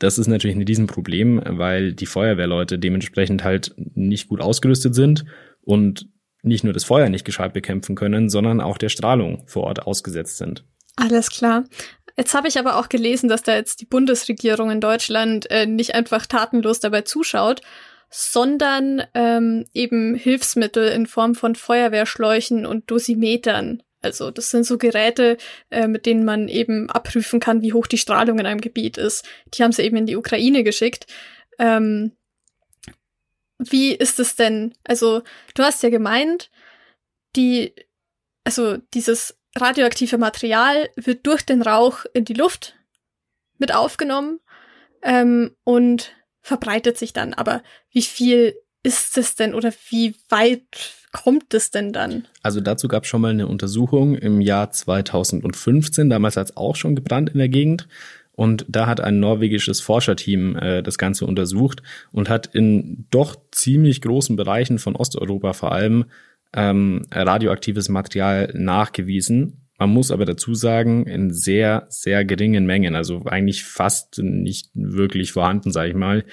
das 0.00 0.18
ist 0.18 0.26
natürlich 0.26 0.56
ein 0.56 0.64
Riesenproblem, 0.64 1.40
weil 1.50 1.92
die 1.92 2.06
Feuerwehrleute 2.06 2.80
dementsprechend 2.80 3.44
halt 3.44 3.76
nicht 3.76 4.26
gut 4.26 4.40
ausgerüstet 4.40 4.96
sind 4.96 5.24
und 5.60 6.08
nicht 6.42 6.64
nur 6.64 6.72
das 6.72 6.82
Feuer 6.82 7.10
nicht 7.10 7.24
gescheit 7.24 7.52
bekämpfen 7.52 7.94
können, 7.94 8.28
sondern 8.28 8.60
auch 8.60 8.78
der 8.78 8.88
Strahlung 8.88 9.44
vor 9.46 9.62
Ort 9.62 9.86
ausgesetzt 9.86 10.38
sind. 10.38 10.64
Alles 10.96 11.30
klar. 11.30 11.62
Jetzt 12.16 12.34
habe 12.34 12.48
ich 12.48 12.58
aber 12.58 12.76
auch 12.76 12.88
gelesen, 12.88 13.28
dass 13.28 13.44
da 13.44 13.54
jetzt 13.54 13.80
die 13.80 13.86
Bundesregierung 13.86 14.72
in 14.72 14.80
Deutschland 14.80 15.48
äh, 15.48 15.66
nicht 15.66 15.94
einfach 15.94 16.26
tatenlos 16.26 16.80
dabei 16.80 17.02
zuschaut, 17.02 17.62
sondern 18.10 19.04
ähm, 19.14 19.66
eben 19.72 20.16
Hilfsmittel 20.16 20.88
in 20.88 21.06
Form 21.06 21.34
von 21.34 21.54
Feuerwehrschläuchen 21.54 22.66
und 22.66 22.90
Dosimetern. 22.90 23.82
Also 24.02 24.30
das 24.30 24.50
sind 24.50 24.64
so 24.64 24.78
Geräte, 24.78 25.36
äh, 25.70 25.86
mit 25.86 26.06
denen 26.06 26.24
man 26.24 26.48
eben 26.48 26.90
abprüfen 26.90 27.38
kann, 27.38 27.62
wie 27.62 27.72
hoch 27.72 27.86
die 27.86 27.98
Strahlung 27.98 28.38
in 28.38 28.46
einem 28.46 28.60
Gebiet 28.60 28.98
ist. 28.98 29.28
Die 29.54 29.62
haben 29.62 29.72
sie 29.72 29.82
eben 29.82 29.96
in 29.96 30.06
die 30.06 30.16
Ukraine 30.16 30.64
geschickt. 30.64 31.06
Ähm, 31.58 32.12
wie 33.58 33.94
ist 33.94 34.18
es 34.18 34.36
denn? 34.36 34.74
Also 34.84 35.22
du 35.54 35.62
hast 35.62 35.82
ja 35.82 35.90
gemeint, 35.90 36.50
die, 37.36 37.74
also 38.42 38.78
dieses 38.94 39.38
radioaktive 39.54 40.18
Material 40.18 40.88
wird 40.96 41.26
durch 41.26 41.42
den 41.42 41.62
Rauch 41.62 42.06
in 42.14 42.24
die 42.24 42.34
Luft 42.34 42.74
mit 43.58 43.74
aufgenommen 43.74 44.40
ähm, 45.02 45.54
und 45.64 46.12
verbreitet 46.42 46.98
sich 46.98 47.12
dann. 47.12 47.34
Aber 47.34 47.62
wie 47.90 48.02
viel 48.02 48.54
ist 48.82 49.18
es 49.18 49.34
denn 49.34 49.54
oder 49.54 49.72
wie 49.88 50.14
weit 50.28 50.94
kommt 51.12 51.52
es 51.54 51.70
denn 51.70 51.92
dann? 51.92 52.26
Also 52.42 52.60
dazu 52.60 52.88
gab 52.88 53.04
es 53.04 53.08
schon 53.08 53.20
mal 53.20 53.32
eine 53.32 53.46
Untersuchung 53.46 54.14
im 54.14 54.40
Jahr 54.40 54.70
2015. 54.70 56.08
Damals 56.08 56.36
hat 56.36 56.50
es 56.50 56.56
auch 56.56 56.76
schon 56.76 56.94
gebrannt 56.94 57.30
in 57.30 57.38
der 57.38 57.48
Gegend. 57.48 57.88
Und 58.32 58.64
da 58.68 58.86
hat 58.86 59.02
ein 59.02 59.20
norwegisches 59.20 59.82
Forscherteam 59.82 60.56
äh, 60.56 60.82
das 60.82 60.96
Ganze 60.96 61.26
untersucht 61.26 61.82
und 62.10 62.30
hat 62.30 62.46
in 62.46 63.06
doch 63.10 63.36
ziemlich 63.50 64.00
großen 64.00 64.34
Bereichen 64.36 64.78
von 64.78 64.96
Osteuropa 64.96 65.52
vor 65.52 65.72
allem 65.72 66.06
ähm, 66.54 67.06
radioaktives 67.12 67.90
Material 67.90 68.50
nachgewiesen. 68.54 69.68
Man 69.80 69.90
muss 69.90 70.10
aber 70.10 70.26
dazu 70.26 70.54
sagen, 70.54 71.06
in 71.06 71.32
sehr, 71.32 71.86
sehr 71.88 72.26
geringen 72.26 72.66
Mengen, 72.66 72.94
also 72.94 73.24
eigentlich 73.24 73.64
fast 73.64 74.18
nicht 74.18 74.68
wirklich 74.74 75.32
vorhanden, 75.32 75.72
sage 75.72 75.88
ich 75.88 75.94
mal. 75.94 76.26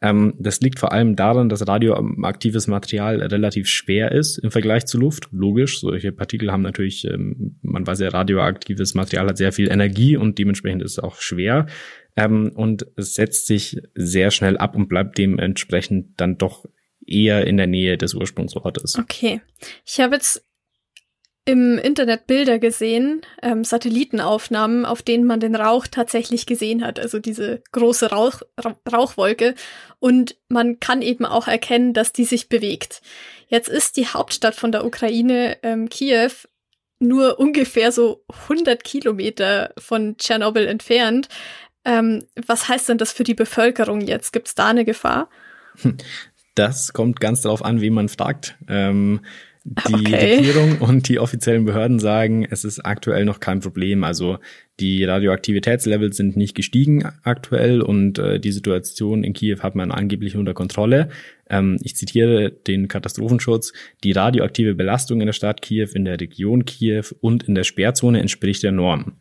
Ähm, 0.00 0.34
das 0.38 0.60
liegt 0.60 0.78
vor 0.78 0.92
allem 0.92 1.16
daran, 1.16 1.48
dass 1.48 1.66
radioaktives 1.66 2.68
Material 2.68 3.20
relativ 3.20 3.66
schwer 3.66 4.12
ist 4.12 4.38
im 4.38 4.52
Vergleich 4.52 4.86
zu 4.86 4.98
Luft. 4.98 5.28
Logisch, 5.32 5.80
solche 5.80 6.12
Partikel 6.12 6.52
haben 6.52 6.62
natürlich, 6.62 7.04
ähm, 7.04 7.58
man 7.62 7.84
weiß 7.84 7.98
ja, 7.98 8.08
radioaktives 8.08 8.94
Material 8.94 9.26
hat 9.26 9.36
sehr 9.36 9.52
viel 9.52 9.68
Energie 9.68 10.16
und 10.16 10.38
dementsprechend 10.38 10.82
ist 10.82 10.92
es 10.92 10.98
auch 11.00 11.20
schwer. 11.20 11.66
Ähm, 12.16 12.52
und 12.54 12.86
es 12.94 13.14
setzt 13.14 13.48
sich 13.48 13.82
sehr 13.96 14.30
schnell 14.30 14.58
ab 14.58 14.76
und 14.76 14.88
bleibt 14.88 15.18
dementsprechend 15.18 16.20
dann 16.20 16.38
doch 16.38 16.66
eher 17.04 17.48
in 17.48 17.56
der 17.56 17.66
Nähe 17.66 17.98
des 17.98 18.14
Ursprungsortes. 18.14 18.96
Okay. 18.96 19.40
Ich 19.84 19.98
habe 19.98 20.14
jetzt 20.14 20.44
im 21.44 21.76
Internet 21.78 22.26
Bilder 22.26 22.58
gesehen, 22.58 23.22
ähm, 23.42 23.64
Satellitenaufnahmen, 23.64 24.84
auf 24.84 25.02
denen 25.02 25.24
man 25.24 25.40
den 25.40 25.56
Rauch 25.56 25.86
tatsächlich 25.88 26.46
gesehen 26.46 26.84
hat, 26.84 27.00
also 27.00 27.18
diese 27.18 27.62
große 27.72 28.10
Rauch, 28.10 28.42
Ra 28.58 28.76
Rauchwolke. 28.90 29.54
Und 29.98 30.36
man 30.48 30.78
kann 30.78 31.02
eben 31.02 31.24
auch 31.24 31.48
erkennen, 31.48 31.94
dass 31.94 32.12
die 32.12 32.24
sich 32.24 32.48
bewegt. 32.48 33.02
Jetzt 33.48 33.68
ist 33.68 33.96
die 33.96 34.06
Hauptstadt 34.06 34.54
von 34.54 34.70
der 34.70 34.84
Ukraine, 34.84 35.58
ähm, 35.62 35.88
Kiew, 35.88 36.30
nur 37.00 37.40
ungefähr 37.40 37.90
so 37.90 38.24
100 38.48 38.84
Kilometer 38.84 39.72
von 39.78 40.16
Tschernobyl 40.16 40.68
entfernt. 40.68 41.28
Ähm, 41.84 42.24
was 42.46 42.68
heißt 42.68 42.88
denn 42.88 42.98
das 42.98 43.12
für 43.12 43.24
die 43.24 43.34
Bevölkerung 43.34 44.00
jetzt? 44.00 44.32
Gibt 44.32 44.46
es 44.46 44.54
da 44.54 44.68
eine 44.68 44.84
Gefahr? 44.84 45.28
Das 46.54 46.92
kommt 46.92 47.18
ganz 47.18 47.40
darauf 47.40 47.64
an, 47.64 47.80
wie 47.80 47.88
man 47.88 48.10
fragt. 48.10 48.56
Ähm, 48.68 49.20
Die 49.64 49.94
Okay. 49.94 50.36
Regierung 50.36 50.78
und 50.78 51.08
die 51.08 51.20
offiziellen 51.20 51.64
Behörden 51.64 52.00
sagen, 52.00 52.44
es 52.48 52.64
ist 52.64 52.80
aktuell 52.80 53.24
noch 53.24 53.38
kein 53.38 53.60
Problem. 53.60 54.02
Also 54.02 54.38
die 54.80 55.04
Radioaktivitätslevel 55.04 56.12
sind 56.12 56.36
nicht 56.36 56.56
gestiegen 56.56 57.04
aktuell 57.22 57.80
und 57.80 58.18
äh, 58.18 58.40
die 58.40 58.50
Situation 58.50 59.22
in 59.22 59.34
Kiew 59.34 59.60
hat 59.60 59.76
man 59.76 59.92
angeblich 59.92 60.36
unter 60.36 60.54
Kontrolle. 60.54 61.10
Ähm, 61.48 61.78
ich 61.82 61.94
zitiere 61.94 62.50
den 62.50 62.88
Katastrophenschutz. 62.88 63.72
Die 64.02 64.12
radioaktive 64.12 64.74
Belastung 64.74 65.20
in 65.20 65.26
der 65.26 65.32
Stadt 65.32 65.62
Kiew, 65.62 65.88
in 65.94 66.04
der 66.04 66.20
Region 66.20 66.64
Kiew 66.64 67.04
und 67.20 67.44
in 67.44 67.54
der 67.54 67.64
Sperrzone 67.64 68.20
entspricht 68.20 68.64
der 68.64 68.72
Norm. 68.72 69.18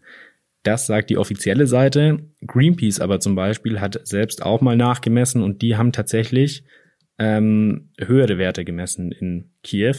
Das 0.63 0.88
sagt 0.88 1.10
die 1.12 1.17
offizielle 1.17 1.67
Seite. 1.67 2.19
Greenpeace 2.45 3.00
aber 3.00 3.19
zum 3.19 3.36
Beispiel 3.36 3.79
hat 3.79 4.00
selbst 4.07 4.43
auch 4.43 4.62
mal 4.62 4.75
nachgemessen 4.77 5.43
und 5.43 5.62
die 5.62 5.75
haben 5.75 5.91
tatsächlich 5.91 6.63
ähm, 7.18 7.89
höhere 8.00 8.38
Werte 8.38 8.65
gemessen 8.65 9.12
in 9.12 9.51
Kiew. 9.63 9.96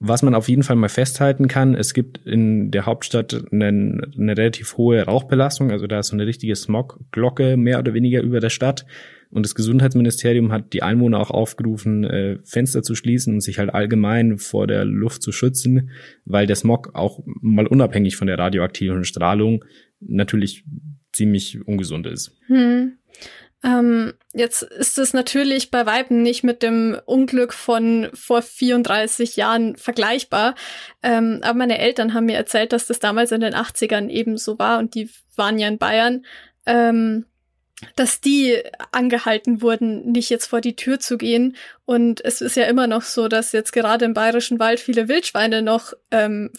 Was 0.00 0.22
man 0.22 0.34
auf 0.34 0.48
jeden 0.48 0.62
Fall 0.62 0.76
mal 0.76 0.88
festhalten 0.88 1.48
kann, 1.48 1.74
es 1.74 1.94
gibt 1.94 2.18
in 2.26 2.70
der 2.70 2.84
Hauptstadt 2.84 3.46
eine, 3.50 4.10
eine 4.18 4.36
relativ 4.36 4.76
hohe 4.76 5.02
Rauchbelastung, 5.02 5.70
also 5.70 5.86
da 5.86 6.00
ist 6.00 6.08
so 6.08 6.16
eine 6.16 6.26
richtige 6.26 6.56
Smogglocke 6.56 7.56
mehr 7.56 7.78
oder 7.78 7.94
weniger 7.94 8.20
über 8.20 8.40
der 8.40 8.50
Stadt. 8.50 8.84
Und 9.30 9.44
das 9.46 9.54
Gesundheitsministerium 9.54 10.52
hat 10.52 10.72
die 10.74 10.82
Einwohner 10.82 11.18
auch 11.18 11.30
aufgerufen, 11.30 12.04
äh, 12.04 12.38
Fenster 12.44 12.82
zu 12.82 12.94
schließen 12.94 13.34
und 13.34 13.40
sich 13.40 13.58
halt 13.58 13.72
allgemein 13.72 14.38
vor 14.38 14.66
der 14.66 14.84
Luft 14.84 15.22
zu 15.22 15.32
schützen, 15.32 15.90
weil 16.24 16.46
der 16.46 16.56
Smog 16.56 16.90
auch 16.94 17.20
mal 17.24 17.66
unabhängig 17.66 18.16
von 18.16 18.26
der 18.26 18.38
radioaktiven 18.38 19.04
Strahlung 19.04 19.64
natürlich 20.00 20.64
ziemlich 21.12 21.66
ungesund 21.66 22.06
ist. 22.06 22.36
Hm. 22.46 22.98
Ähm, 23.64 24.12
jetzt 24.34 24.62
ist 24.62 24.98
es 24.98 25.14
natürlich 25.14 25.70
bei 25.70 25.86
Weiben 25.86 26.22
nicht 26.22 26.44
mit 26.44 26.62
dem 26.62 27.00
Unglück 27.06 27.54
von 27.54 28.10
vor 28.12 28.42
34 28.42 29.36
Jahren 29.36 29.76
vergleichbar. 29.76 30.54
Ähm, 31.02 31.40
aber 31.42 31.58
meine 31.58 31.78
Eltern 31.78 32.12
haben 32.12 32.26
mir 32.26 32.36
erzählt, 32.36 32.74
dass 32.74 32.86
das 32.86 32.98
damals 32.98 33.32
in 33.32 33.40
den 33.40 33.54
80ern 33.54 34.10
eben 34.10 34.36
so 34.36 34.58
war 34.58 34.78
und 34.78 34.94
die 34.94 35.08
waren 35.34 35.58
ja 35.58 35.66
in 35.66 35.78
Bayern, 35.78 36.26
ähm, 36.66 37.24
dass 37.96 38.20
die 38.20 38.62
angehalten 38.92 39.62
wurden, 39.62 40.12
nicht 40.12 40.28
jetzt 40.28 40.46
vor 40.46 40.60
die 40.60 40.76
Tür 40.76 41.00
zu 41.00 41.16
gehen. 41.16 41.56
Und 41.86 42.22
es 42.22 42.42
ist 42.42 42.56
ja 42.56 42.64
immer 42.64 42.86
noch 42.86 43.02
so, 43.02 43.28
dass 43.28 43.52
jetzt 43.52 43.72
gerade 43.72 44.04
im 44.04 44.14
Bayerischen 44.14 44.58
Wald 44.58 44.78
viele 44.78 45.08
Wildschweine 45.08 45.62
noch 45.62 45.94
ähm, 46.10 46.50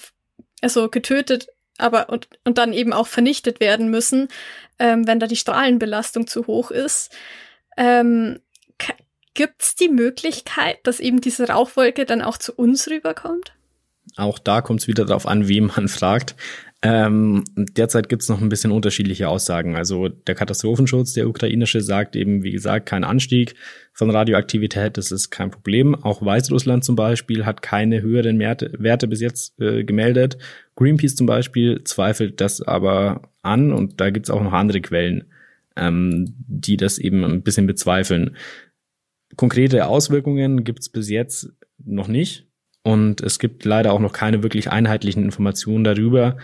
also 0.62 0.89
getötet 0.89 1.47
aber 1.77 2.10
und, 2.10 2.27
und 2.44 2.58
dann 2.58 2.74
eben 2.74 2.94
auch 2.94 3.08
vernichtet 3.08 3.60
werden 3.60 3.89
müssen, 3.89 4.27
ähm, 4.79 5.08
wenn 5.08 5.20
da 5.20 5.27
die 5.27 5.36
Strahlenbelastung 5.36 6.27
zu 6.27 6.48
hoch 6.48 6.72
ist. 6.72 7.15
Ähm, 7.77 8.39
Gibt 9.36 9.63
es 9.63 9.75
die 9.75 9.89
Möglichkeit, 9.89 10.77
dass 10.84 11.01
eben 11.01 11.20
diese 11.20 11.50
Rauchwolke 11.50 12.05
dann 12.05 12.22
auch 12.22 12.38
zu 12.38 12.53
uns 12.53 12.88
rüberkommt? 12.89 13.53
Auch 14.15 14.39
da 14.39 14.62
kommt 14.62 14.82
es 14.82 14.88
wieder 14.88 15.03
darauf 15.03 15.27
an, 15.27 15.50
wem 15.50 15.72
man 15.75 15.88
fragt. 15.89 16.36
Ähm, 16.88 17.44
derzeit 17.56 18.10
gibt 18.10 18.22
es 18.22 18.30
noch 18.30 18.39
ein 18.39 18.50
bisschen 18.50 18.72
unterschiedliche 18.72 19.27
Aussagen. 19.27 19.75
Also 19.75 20.08
der 20.08 20.36
Katastrophenschutz, 20.36 21.13
der 21.13 21.27
ukrainische, 21.27 21.82
sagt 21.82 22.15
eben, 22.15 22.44
wie 22.44 22.51
gesagt, 22.51 22.86
kein 22.86 23.04
Anstieg 23.04 23.56
von 23.92 24.12
Radioaktivität, 24.12 24.96
das 24.96 25.12
ist 25.12 25.32
kein 25.32 25.50
Problem. 25.50 25.96
Auch 25.96 26.24
Weißrussland 26.24 26.84
zum 26.84 26.96
Beispiel 26.96 27.44
hat 27.44 27.63
keine 27.63 28.04
höheren 28.04 28.38
Werte, 28.38 29.08
bis 29.08 29.20
jetzt 29.20 29.60
äh, 29.60 29.84
gemeldet. 29.84 30.38
Greenpeace 30.75 31.15
zum 31.15 31.25
Beispiel 31.25 31.84
zweifelt 31.86 32.39
das 32.39 32.62
aber 32.62 33.32
an 33.42 33.74
und 33.74 34.00
da 34.00 34.12
gibt 34.12 34.27
es 34.27 34.30
auch 34.30 34.44
noch 34.44 34.54
andere 34.54 34.82
Quellen, 34.82 35.24
ähm, 35.75 36.36
die 36.38 36.77
das 36.77 37.00
eben 37.00 37.24
ein 37.24 37.42
bisschen 37.42 37.65
bezweifeln. 37.65 38.36
Konkrete 39.38 39.88
Auswirkungen 39.88 40.63
gibt 40.63 40.82
es 40.82 40.89
bis 40.89 41.10
jetzt 41.10 41.50
noch 41.84 42.08
nicht. 42.08 42.46
Und 42.84 43.22
es 43.22 43.39
gibt 43.39 43.65
leider 43.65 43.92
auch 43.94 44.00
noch 44.00 44.13
keine 44.13 44.44
wirklich 44.44 44.70
einheitlichen 44.70 45.24
Informationen 45.24 45.84
darüber, 45.84 46.38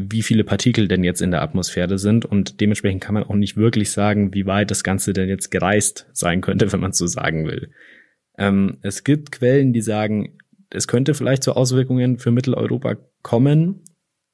wie 0.00 0.22
viele 0.22 0.44
Partikel 0.44 0.86
denn 0.86 1.02
jetzt 1.02 1.20
in 1.20 1.32
der 1.32 1.42
Atmosphäre 1.42 1.98
sind. 1.98 2.24
Und 2.24 2.60
dementsprechend 2.60 3.02
kann 3.02 3.14
man 3.14 3.24
auch 3.24 3.34
nicht 3.34 3.56
wirklich 3.56 3.90
sagen, 3.90 4.32
wie 4.32 4.46
weit 4.46 4.70
das 4.70 4.84
Ganze 4.84 5.12
denn 5.12 5.28
jetzt 5.28 5.50
gereist 5.50 6.06
sein 6.12 6.40
könnte, 6.40 6.72
wenn 6.72 6.80
man 6.80 6.92
so 6.92 7.08
sagen 7.08 7.46
will. 7.46 7.70
Ähm, 8.38 8.78
es 8.82 9.02
gibt 9.02 9.32
Quellen, 9.32 9.72
die 9.72 9.80
sagen, 9.80 10.38
es 10.70 10.86
könnte 10.86 11.14
vielleicht 11.14 11.42
zu 11.42 11.54
Auswirkungen 11.54 12.18
für 12.18 12.30
Mitteleuropa 12.30 12.96
kommen. 13.22 13.82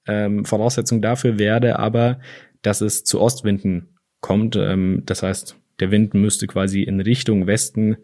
Ähm, 0.06 0.44
Voraussetzung 0.44 1.00
dafür 1.00 1.38
wäre 1.38 1.78
aber, 1.78 2.20
dass 2.60 2.82
es 2.82 3.04
zu 3.04 3.20
Ostwinden 3.20 3.96
kommt. 4.20 4.56
Ähm, 4.56 5.02
das 5.06 5.22
heißt, 5.22 5.56
der 5.80 5.90
Wind 5.90 6.12
müsste 6.12 6.46
quasi 6.46 6.82
in 6.82 7.00
Richtung 7.00 7.46
Westen 7.46 7.96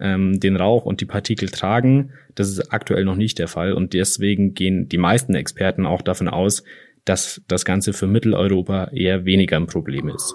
ähm, 0.00 0.40
den 0.40 0.56
Rauch 0.56 0.84
und 0.84 1.00
die 1.00 1.06
Partikel 1.06 1.48
tragen. 1.48 2.10
Das 2.34 2.48
ist 2.48 2.72
aktuell 2.72 3.04
noch 3.04 3.14
nicht 3.14 3.38
der 3.38 3.46
Fall 3.46 3.72
und 3.72 3.92
deswegen 3.92 4.54
gehen 4.54 4.88
die 4.88 4.98
meisten 4.98 5.36
Experten 5.36 5.86
auch 5.86 6.02
davon 6.02 6.26
aus, 6.26 6.64
dass 7.04 7.42
das 7.48 7.64
Ganze 7.64 7.92
für 7.92 8.06
Mitteleuropa 8.06 8.90
eher 8.92 9.24
weniger 9.24 9.56
ein 9.56 9.66
Problem 9.66 10.08
ist. 10.08 10.34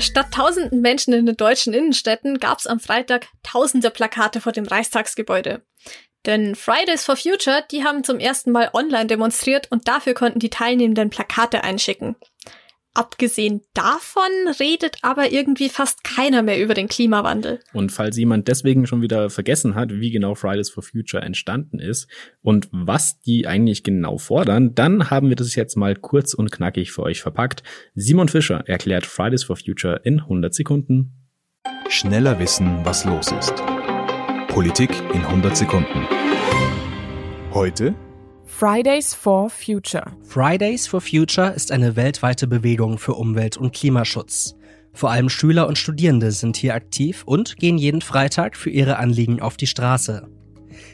Statt 0.00 0.32
tausenden 0.32 0.80
Menschen 0.80 1.12
in 1.14 1.26
den 1.26 1.36
deutschen 1.36 1.72
Innenstädten 1.72 2.40
gab 2.40 2.58
es 2.58 2.66
am 2.66 2.80
Freitag 2.80 3.28
tausende 3.42 3.90
Plakate 3.90 4.40
vor 4.40 4.52
dem 4.52 4.64
Reichstagsgebäude. 4.64 5.62
Denn 6.26 6.56
Fridays 6.56 7.04
for 7.04 7.16
Future, 7.16 7.64
die 7.70 7.84
haben 7.84 8.02
zum 8.02 8.18
ersten 8.18 8.50
Mal 8.50 8.70
online 8.72 9.06
demonstriert 9.06 9.70
und 9.70 9.86
dafür 9.86 10.14
konnten 10.14 10.40
die 10.40 10.50
Teilnehmenden 10.50 11.10
Plakate 11.10 11.62
einschicken. 11.62 12.16
Abgesehen 12.98 13.60
davon 13.74 14.24
redet 14.58 14.96
aber 15.02 15.30
irgendwie 15.30 15.68
fast 15.68 16.02
keiner 16.02 16.42
mehr 16.42 16.60
über 16.60 16.74
den 16.74 16.88
Klimawandel. 16.88 17.60
Und 17.72 17.92
falls 17.92 18.16
jemand 18.16 18.48
deswegen 18.48 18.88
schon 18.88 19.02
wieder 19.02 19.30
vergessen 19.30 19.76
hat, 19.76 19.92
wie 19.92 20.10
genau 20.10 20.34
Fridays 20.34 20.68
for 20.68 20.82
Future 20.82 21.22
entstanden 21.22 21.78
ist 21.78 22.08
und 22.42 22.68
was 22.72 23.20
die 23.20 23.46
eigentlich 23.46 23.84
genau 23.84 24.18
fordern, 24.18 24.74
dann 24.74 25.10
haben 25.10 25.28
wir 25.28 25.36
das 25.36 25.54
jetzt 25.54 25.76
mal 25.76 25.94
kurz 25.94 26.34
und 26.34 26.50
knackig 26.50 26.90
für 26.90 27.04
euch 27.04 27.20
verpackt. 27.20 27.62
Simon 27.94 28.28
Fischer 28.28 28.64
erklärt 28.66 29.06
Fridays 29.06 29.44
for 29.44 29.54
Future 29.54 30.00
in 30.02 30.18
100 30.18 30.52
Sekunden. 30.52 31.30
Schneller 31.88 32.40
wissen, 32.40 32.80
was 32.82 33.04
los 33.04 33.30
ist. 33.30 33.54
Politik 34.48 34.90
in 35.14 35.20
100 35.20 35.56
Sekunden. 35.56 36.08
Heute 37.52 37.94
Fridays 38.58 39.14
for 39.14 39.50
Future. 39.50 40.16
Fridays 40.24 40.88
for 40.88 41.00
Future 41.00 41.52
ist 41.52 41.70
eine 41.70 41.94
weltweite 41.94 42.48
Bewegung 42.48 42.98
für 42.98 43.14
Umwelt- 43.14 43.56
und 43.56 43.72
Klimaschutz. 43.72 44.56
Vor 44.92 45.12
allem 45.12 45.28
Schüler 45.28 45.68
und 45.68 45.78
Studierende 45.78 46.32
sind 46.32 46.56
hier 46.56 46.74
aktiv 46.74 47.22
und 47.24 47.56
gehen 47.58 47.78
jeden 47.78 48.00
Freitag 48.00 48.56
für 48.56 48.70
ihre 48.70 48.96
Anliegen 48.96 49.40
auf 49.40 49.56
die 49.56 49.68
Straße. 49.68 50.26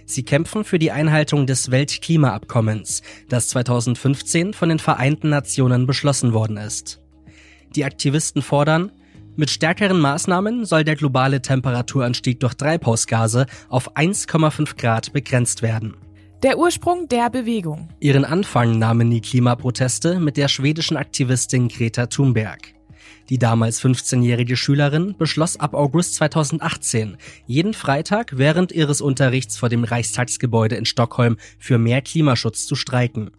Sie 0.04 0.24
kämpfen 0.26 0.64
für 0.64 0.78
die 0.78 0.92
Einhaltung 0.92 1.46
des 1.46 1.70
Weltklimaabkommens, 1.70 3.00
das 3.30 3.48
2015 3.48 4.52
von 4.52 4.68
den 4.68 4.78
Vereinten 4.78 5.30
Nationen 5.30 5.86
beschlossen 5.86 6.34
worden 6.34 6.58
ist. 6.58 7.00
Die 7.74 7.86
Aktivisten 7.86 8.42
fordern, 8.42 8.92
mit 9.36 9.48
stärkeren 9.48 10.00
Maßnahmen 10.00 10.66
soll 10.66 10.84
der 10.84 10.96
globale 10.96 11.40
Temperaturanstieg 11.40 12.40
durch 12.40 12.52
Treibhausgase 12.52 13.46
auf 13.70 13.96
1,5 13.96 14.76
Grad 14.76 15.14
begrenzt 15.14 15.62
werden. 15.62 15.96
Der 16.44 16.58
Ursprung 16.58 17.08
der 17.08 17.30
Bewegung. 17.30 17.88
Ihren 18.00 18.26
Anfang 18.26 18.78
nahmen 18.78 19.10
die 19.10 19.22
Klimaproteste 19.22 20.20
mit 20.20 20.36
der 20.36 20.48
schwedischen 20.48 20.98
Aktivistin 20.98 21.68
Greta 21.68 22.04
Thunberg. 22.04 22.74
Die 23.30 23.38
damals 23.38 23.82
15-jährige 23.82 24.54
Schülerin 24.54 25.14
beschloss 25.16 25.58
ab 25.58 25.72
August 25.72 26.16
2018, 26.16 27.16
jeden 27.46 27.72
Freitag 27.72 28.36
während 28.36 28.72
ihres 28.72 29.00
Unterrichts 29.00 29.56
vor 29.56 29.70
dem 29.70 29.84
Reichstagsgebäude 29.84 30.76
in 30.76 30.84
Stockholm 30.84 31.38
für 31.58 31.78
mehr 31.78 32.02
Klimaschutz 32.02 32.66
zu 32.66 32.74
streiken. 32.74 33.30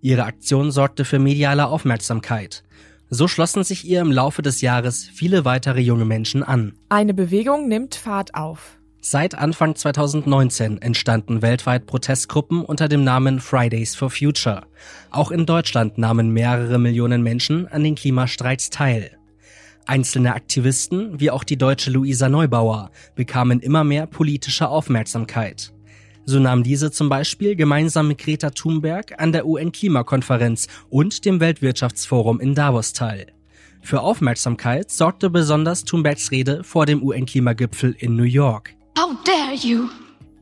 Ihre 0.00 0.24
Aktion 0.24 0.72
sorgte 0.72 1.04
für 1.04 1.20
mediale 1.20 1.68
Aufmerksamkeit. 1.68 2.64
So 3.10 3.28
schlossen 3.28 3.62
sich 3.62 3.86
ihr 3.86 4.00
im 4.00 4.10
Laufe 4.10 4.42
des 4.42 4.60
Jahres 4.60 5.04
viele 5.04 5.44
weitere 5.44 5.82
junge 5.82 6.04
Menschen 6.04 6.42
an. 6.42 6.72
Eine 6.88 7.14
Bewegung 7.14 7.68
nimmt 7.68 7.94
Fahrt 7.94 8.34
auf. 8.34 8.79
Seit 9.02 9.34
Anfang 9.34 9.74
2019 9.74 10.82
entstanden 10.82 11.40
weltweit 11.40 11.86
Protestgruppen 11.86 12.62
unter 12.62 12.86
dem 12.86 13.02
Namen 13.02 13.40
Fridays 13.40 13.94
for 13.94 14.10
Future. 14.10 14.66
Auch 15.10 15.30
in 15.30 15.46
Deutschland 15.46 15.96
nahmen 15.96 16.30
mehrere 16.34 16.78
Millionen 16.78 17.22
Menschen 17.22 17.66
an 17.66 17.82
den 17.82 17.94
Klimastreiks 17.94 18.68
teil. 18.68 19.16
Einzelne 19.86 20.34
Aktivisten, 20.34 21.18
wie 21.18 21.30
auch 21.30 21.44
die 21.44 21.56
deutsche 21.56 21.90
Luisa 21.90 22.28
Neubauer, 22.28 22.90
bekamen 23.14 23.60
immer 23.60 23.84
mehr 23.84 24.06
politische 24.06 24.68
Aufmerksamkeit. 24.68 25.72
So 26.26 26.38
nahm 26.38 26.62
diese 26.62 26.90
zum 26.90 27.08
Beispiel 27.08 27.56
gemeinsam 27.56 28.06
mit 28.06 28.18
Greta 28.18 28.50
Thunberg 28.50 29.18
an 29.18 29.32
der 29.32 29.46
UN-Klimakonferenz 29.46 30.68
und 30.90 31.24
dem 31.24 31.40
Weltwirtschaftsforum 31.40 32.38
in 32.38 32.54
Davos 32.54 32.92
teil. 32.92 33.28
Für 33.80 34.02
Aufmerksamkeit 34.02 34.90
sorgte 34.90 35.30
besonders 35.30 35.84
Thunbergs 35.84 36.30
Rede 36.30 36.62
vor 36.64 36.84
dem 36.84 37.02
UN-Klimagipfel 37.02 37.96
in 37.98 38.14
New 38.14 38.24
York. 38.24 38.74
How 38.98 39.16
dare 39.24 39.54
you! 39.54 39.88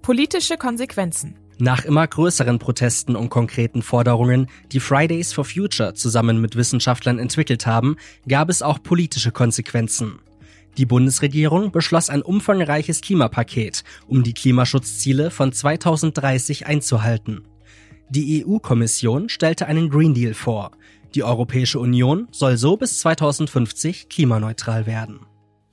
Politische 0.03 0.57
Konsequenzen. 0.57 1.37
Nach 1.59 1.85
immer 1.85 2.07
größeren 2.07 2.59
Protesten 2.59 3.15
und 3.15 3.31
konkreten 3.31 3.83
Forderungen, 3.83 4.47
die 4.73 4.81
Fridays 4.81 5.33
for 5.33 5.45
Future 5.45 5.95
zusammen 5.95 6.41
mit 6.41 6.57
Wissenschaftlern 6.57 7.19
entwickelt 7.19 7.67
haben, 7.67 7.97
gab 8.27 8.49
es 8.49 8.63
auch 8.63 8.83
politische 8.83 9.33
Konsequenzen. 9.33 10.21
Die 10.77 10.87
Bundesregierung 10.87 11.73
beschloss 11.73 12.09
ein 12.09 12.23
umfangreiches 12.23 13.01
Klimapaket, 13.01 13.85
um 14.07 14.23
die 14.23 14.35
Klimaschutzziele 14.35 15.31
von 15.31 15.53
2030 15.53 16.67
einzuhalten. 16.67 17.43
Die 18.09 18.45
EU-Kommission 18.47 19.29
stellte 19.29 19.67
einen 19.67 19.91
Green 19.91 20.15
Deal 20.15 20.35
vor. 20.35 20.71
Die 21.15 21.25
Europäische 21.25 21.81
Union 21.81 22.29
soll 22.31 22.57
so 22.57 22.77
bis 22.77 22.99
2050 23.01 24.09
klimaneutral 24.09 24.87
werden. 24.87 25.21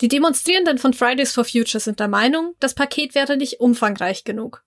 Die 0.01 0.10
Demonstrierenden 0.10 0.77
von 0.77 0.93
Fridays 0.93 1.31
for 1.31 1.45
Future 1.45 1.79
sind 1.79 2.01
der 2.01 2.10
Meinung, 2.10 2.53
das 2.60 2.73
Paket 2.73 3.15
wäre 3.15 3.38
nicht 3.38 3.62
umfangreich 3.62 4.25
genug. 4.25 4.63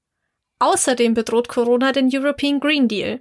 Außerdem 0.58 1.14
bedroht 1.14 1.48
Corona 1.48 1.92
den 1.92 2.08
European 2.12 2.60
Green 2.60 2.88
Deal. 2.88 3.20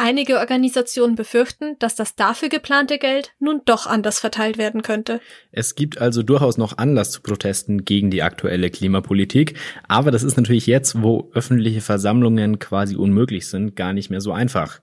Einige 0.00 0.38
Organisationen 0.38 1.16
befürchten, 1.16 1.76
dass 1.80 1.96
das 1.96 2.14
dafür 2.14 2.48
geplante 2.48 2.98
Geld 2.98 3.32
nun 3.40 3.62
doch 3.64 3.88
anders 3.88 4.20
verteilt 4.20 4.56
werden 4.56 4.82
könnte. 4.82 5.20
Es 5.50 5.74
gibt 5.74 5.98
also 5.98 6.22
durchaus 6.22 6.56
noch 6.56 6.78
Anlass 6.78 7.10
zu 7.10 7.20
Protesten 7.20 7.84
gegen 7.84 8.08
die 8.10 8.22
aktuelle 8.22 8.70
Klimapolitik, 8.70 9.58
aber 9.88 10.12
das 10.12 10.22
ist 10.22 10.36
natürlich 10.36 10.68
jetzt, 10.68 11.02
wo 11.02 11.32
öffentliche 11.34 11.80
Versammlungen 11.80 12.60
quasi 12.60 12.94
unmöglich 12.94 13.48
sind, 13.48 13.74
gar 13.74 13.92
nicht 13.92 14.08
mehr 14.08 14.20
so 14.20 14.30
einfach. 14.30 14.80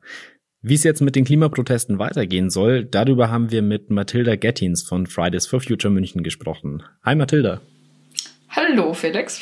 Wie 0.68 0.74
es 0.74 0.84
jetzt 0.84 1.02
mit 1.02 1.16
den 1.16 1.26
Klimaprotesten 1.26 2.00
weitergehen 2.00 2.50
soll, 2.50 2.86
darüber 2.86 3.30
haben 3.30 3.52
wir 3.52 3.62
mit 3.62 3.92
Mathilda 3.92 4.36
Gettins 4.36 4.82
von 4.82 5.06
Fridays 5.06 5.46
for 5.46 5.62
Future 5.62 5.94
München 5.94 6.24
gesprochen. 6.24 6.82
Hi 7.04 7.14
Mathilda. 7.14 7.62
Hallo, 8.50 8.96
Felix. 8.96 9.40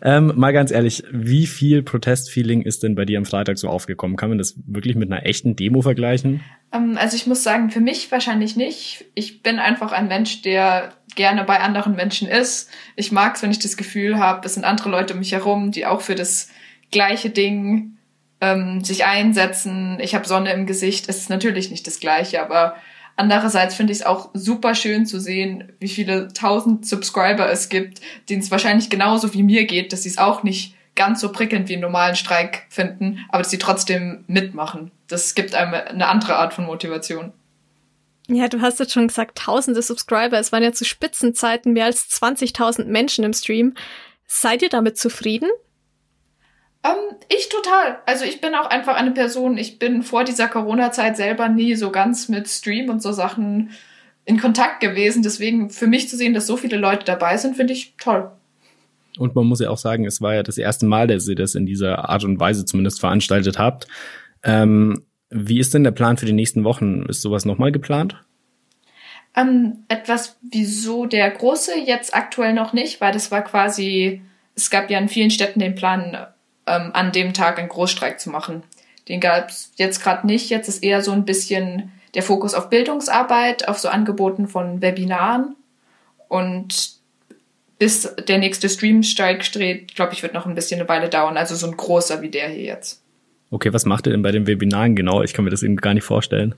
Ähm, 0.00 0.32
mal 0.34 0.54
ganz 0.54 0.70
ehrlich, 0.70 1.04
wie 1.12 1.46
viel 1.46 1.82
Protestfeeling 1.82 2.62
ist 2.62 2.82
denn 2.82 2.94
bei 2.94 3.04
dir 3.04 3.18
am 3.18 3.26
Freitag 3.26 3.58
so 3.58 3.68
aufgekommen? 3.68 4.16
Kann 4.16 4.30
man 4.30 4.38
das 4.38 4.54
wirklich 4.66 4.96
mit 4.96 5.12
einer 5.12 5.26
echten 5.26 5.56
Demo 5.56 5.82
vergleichen? 5.82 6.40
Ähm, 6.72 6.96
also 6.98 7.16
ich 7.16 7.26
muss 7.26 7.42
sagen, 7.42 7.70
für 7.70 7.82
mich 7.82 8.10
wahrscheinlich 8.10 8.56
nicht. 8.56 9.04
Ich 9.14 9.42
bin 9.42 9.58
einfach 9.58 9.92
ein 9.92 10.08
Mensch, 10.08 10.40
der 10.40 10.94
gerne 11.16 11.44
bei 11.44 11.60
anderen 11.60 11.96
Menschen 11.96 12.28
ist. 12.28 12.70
Ich 12.96 13.12
mag 13.12 13.36
es, 13.36 13.42
wenn 13.42 13.50
ich 13.50 13.58
das 13.58 13.76
Gefühl 13.76 14.18
habe, 14.18 14.46
es 14.46 14.54
sind 14.54 14.64
andere 14.64 14.88
Leute 14.88 15.12
um 15.12 15.18
mich 15.18 15.32
herum, 15.32 15.70
die 15.70 15.84
auch 15.84 16.00
für 16.00 16.14
das 16.14 16.48
gleiche 16.90 17.28
Ding 17.28 17.95
ähm, 18.40 18.84
sich 18.84 19.04
einsetzen. 19.04 19.98
Ich 20.00 20.14
habe 20.14 20.26
Sonne 20.26 20.52
im 20.52 20.66
Gesicht. 20.66 21.08
Es 21.08 21.18
ist 21.18 21.30
natürlich 21.30 21.70
nicht 21.70 21.86
das 21.86 22.00
gleiche, 22.00 22.42
aber 22.42 22.76
Andererseits 23.16 23.74
finde 23.74 23.94
ich 23.94 24.00
es 24.00 24.06
auch 24.06 24.28
super 24.34 24.74
schön 24.74 25.06
zu 25.06 25.18
sehen, 25.18 25.72
wie 25.80 25.88
viele 25.88 26.28
tausend 26.28 26.86
Subscriber 26.86 27.50
es 27.50 27.70
gibt, 27.70 28.02
denen 28.28 28.42
es 28.42 28.50
wahrscheinlich 28.50 28.90
genauso 28.90 29.32
wie 29.32 29.42
mir 29.42 29.64
geht, 29.64 29.94
dass 29.94 30.02
sie 30.02 30.10
es 30.10 30.18
auch 30.18 30.42
nicht 30.42 30.74
ganz 30.94 31.22
so 31.22 31.32
prickelnd 31.32 31.68
wie 31.68 31.74
einen 31.74 31.82
normalen 31.82 32.14
Streik 32.14 32.66
finden, 32.68 33.24
aber 33.30 33.42
dass 33.42 33.50
sie 33.50 33.58
trotzdem 33.58 34.24
mitmachen. 34.26 34.90
Das 35.08 35.34
gibt 35.34 35.54
einem 35.54 35.72
eine 35.72 36.08
andere 36.08 36.36
Art 36.36 36.52
von 36.52 36.66
Motivation. 36.66 37.32
Ja, 38.28 38.48
du 38.48 38.60
hast 38.60 38.80
jetzt 38.80 38.92
schon 38.92 39.08
gesagt, 39.08 39.38
tausende 39.38 39.80
Subscriber. 39.80 40.38
Es 40.38 40.52
waren 40.52 40.62
ja 40.62 40.72
zu 40.72 40.84
Spitzenzeiten 40.84 41.72
mehr 41.72 41.86
als 41.86 42.10
20.000 42.10 42.84
Menschen 42.84 43.24
im 43.24 43.32
Stream. 43.32 43.74
Seid 44.26 44.62
ihr 44.62 44.68
damit 44.68 44.98
zufrieden? 44.98 45.48
Ähm, 46.86 47.16
ich 47.28 47.48
total. 47.48 47.98
Also 48.06 48.24
ich 48.24 48.40
bin 48.40 48.54
auch 48.54 48.68
einfach 48.70 48.96
eine 48.96 49.10
Person, 49.10 49.58
ich 49.58 49.78
bin 49.78 50.02
vor 50.02 50.24
dieser 50.24 50.48
Corona-Zeit 50.48 51.16
selber 51.16 51.48
nie 51.48 51.74
so 51.74 51.90
ganz 51.90 52.28
mit 52.28 52.48
Stream 52.48 52.90
und 52.90 53.02
so 53.02 53.12
Sachen 53.12 53.70
in 54.24 54.38
Kontakt 54.38 54.80
gewesen. 54.80 55.22
Deswegen 55.22 55.70
für 55.70 55.86
mich 55.86 56.08
zu 56.08 56.16
sehen, 56.16 56.34
dass 56.34 56.46
so 56.46 56.56
viele 56.56 56.76
Leute 56.76 57.04
dabei 57.04 57.36
sind, 57.36 57.56
finde 57.56 57.72
ich 57.72 57.94
toll. 57.98 58.30
Und 59.18 59.34
man 59.34 59.46
muss 59.46 59.60
ja 59.60 59.70
auch 59.70 59.78
sagen, 59.78 60.04
es 60.04 60.20
war 60.20 60.34
ja 60.34 60.42
das 60.42 60.58
erste 60.58 60.86
Mal, 60.86 61.06
dass 61.06 61.26
ihr 61.26 61.36
das 61.36 61.54
in 61.54 61.66
dieser 61.66 62.08
Art 62.08 62.24
und 62.24 62.38
Weise 62.38 62.64
zumindest 62.66 63.00
veranstaltet 63.00 63.58
habt. 63.58 63.88
Ähm, 64.42 65.02
wie 65.30 65.58
ist 65.58 65.74
denn 65.74 65.84
der 65.84 65.90
Plan 65.90 66.18
für 66.18 66.26
die 66.26 66.32
nächsten 66.32 66.64
Wochen? 66.64 67.06
Ist 67.08 67.22
sowas 67.22 67.44
nochmal 67.44 67.72
geplant? 67.72 68.22
Ähm, 69.34 69.84
etwas, 69.88 70.38
wieso 70.42 71.06
der 71.06 71.30
große 71.30 71.78
jetzt 71.78 72.14
aktuell 72.14 72.52
noch 72.52 72.72
nicht, 72.72 73.00
weil 73.00 73.12
das 73.12 73.30
war 73.30 73.42
quasi, 73.42 74.22
es 74.54 74.70
gab 74.70 74.90
ja 74.90 74.98
in 74.98 75.08
vielen 75.08 75.30
Städten 75.30 75.60
den 75.60 75.74
Plan, 75.74 76.16
ähm, 76.66 76.90
an 76.92 77.12
dem 77.12 77.32
Tag 77.32 77.58
einen 77.58 77.68
Großstreik 77.68 78.20
zu 78.20 78.30
machen. 78.30 78.62
Den 79.08 79.20
gab 79.20 79.50
es 79.50 79.72
jetzt 79.76 80.02
gerade 80.02 80.26
nicht. 80.26 80.50
Jetzt 80.50 80.68
ist 80.68 80.82
eher 80.82 81.02
so 81.02 81.12
ein 81.12 81.24
bisschen 81.24 81.92
der 82.14 82.22
Fokus 82.22 82.54
auf 82.54 82.70
Bildungsarbeit, 82.70 83.68
auf 83.68 83.78
so 83.78 83.88
Angeboten 83.88 84.48
von 84.48 84.82
Webinaren. 84.82 85.54
Und 86.28 86.96
bis 87.78 88.14
der 88.26 88.38
nächste 88.38 88.68
Streamstreik 88.68 89.44
steht, 89.44 89.94
glaube 89.94 90.14
ich, 90.14 90.22
wird 90.22 90.34
noch 90.34 90.46
ein 90.46 90.54
bisschen 90.54 90.80
eine 90.80 90.88
Weile 90.88 91.08
dauern. 91.08 91.36
Also 91.36 91.54
so 91.54 91.66
ein 91.66 91.76
großer 91.76 92.22
wie 92.22 92.30
der 92.30 92.48
hier 92.48 92.64
jetzt. 92.64 93.02
Okay, 93.50 93.72
was 93.72 93.84
macht 93.84 94.06
ihr 94.06 94.12
denn 94.12 94.22
bei 94.22 94.32
den 94.32 94.46
Webinaren 94.46 94.96
genau? 94.96 95.22
Ich 95.22 95.34
kann 95.34 95.44
mir 95.44 95.50
das 95.50 95.62
eben 95.62 95.76
gar 95.76 95.94
nicht 95.94 96.04
vorstellen. 96.04 96.54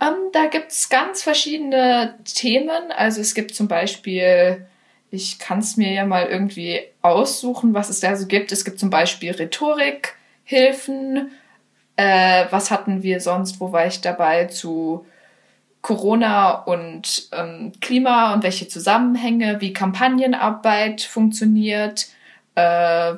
Ähm, 0.00 0.14
da 0.32 0.46
gibt's 0.46 0.88
ganz 0.88 1.22
verschiedene 1.22 2.14
Themen. 2.24 2.90
Also 2.96 3.20
es 3.20 3.34
gibt 3.34 3.54
zum 3.54 3.68
Beispiel 3.68 4.66
ich 5.14 5.38
kann 5.38 5.60
es 5.60 5.76
mir 5.76 5.92
ja 5.92 6.04
mal 6.04 6.26
irgendwie 6.26 6.80
aussuchen, 7.02 7.72
was 7.74 7.88
es 7.88 8.00
da 8.00 8.16
so 8.16 8.26
gibt. 8.26 8.50
Es 8.52 8.64
gibt 8.64 8.80
zum 8.80 8.90
Beispiel 8.90 9.30
Rhetorikhilfen. 9.32 11.30
Äh, 11.96 12.46
was 12.50 12.70
hatten 12.70 13.02
wir 13.02 13.20
sonst? 13.20 13.60
Wo 13.60 13.70
war 13.72 13.86
ich 13.86 14.00
dabei? 14.00 14.46
Zu 14.46 15.06
Corona 15.82 16.50
und 16.50 17.28
ähm, 17.32 17.72
Klima 17.80 18.34
und 18.34 18.42
welche 18.42 18.66
Zusammenhänge, 18.68 19.60
wie 19.60 19.72
Kampagnenarbeit 19.72 21.02
funktioniert. 21.02 22.08
Äh, 22.54 23.14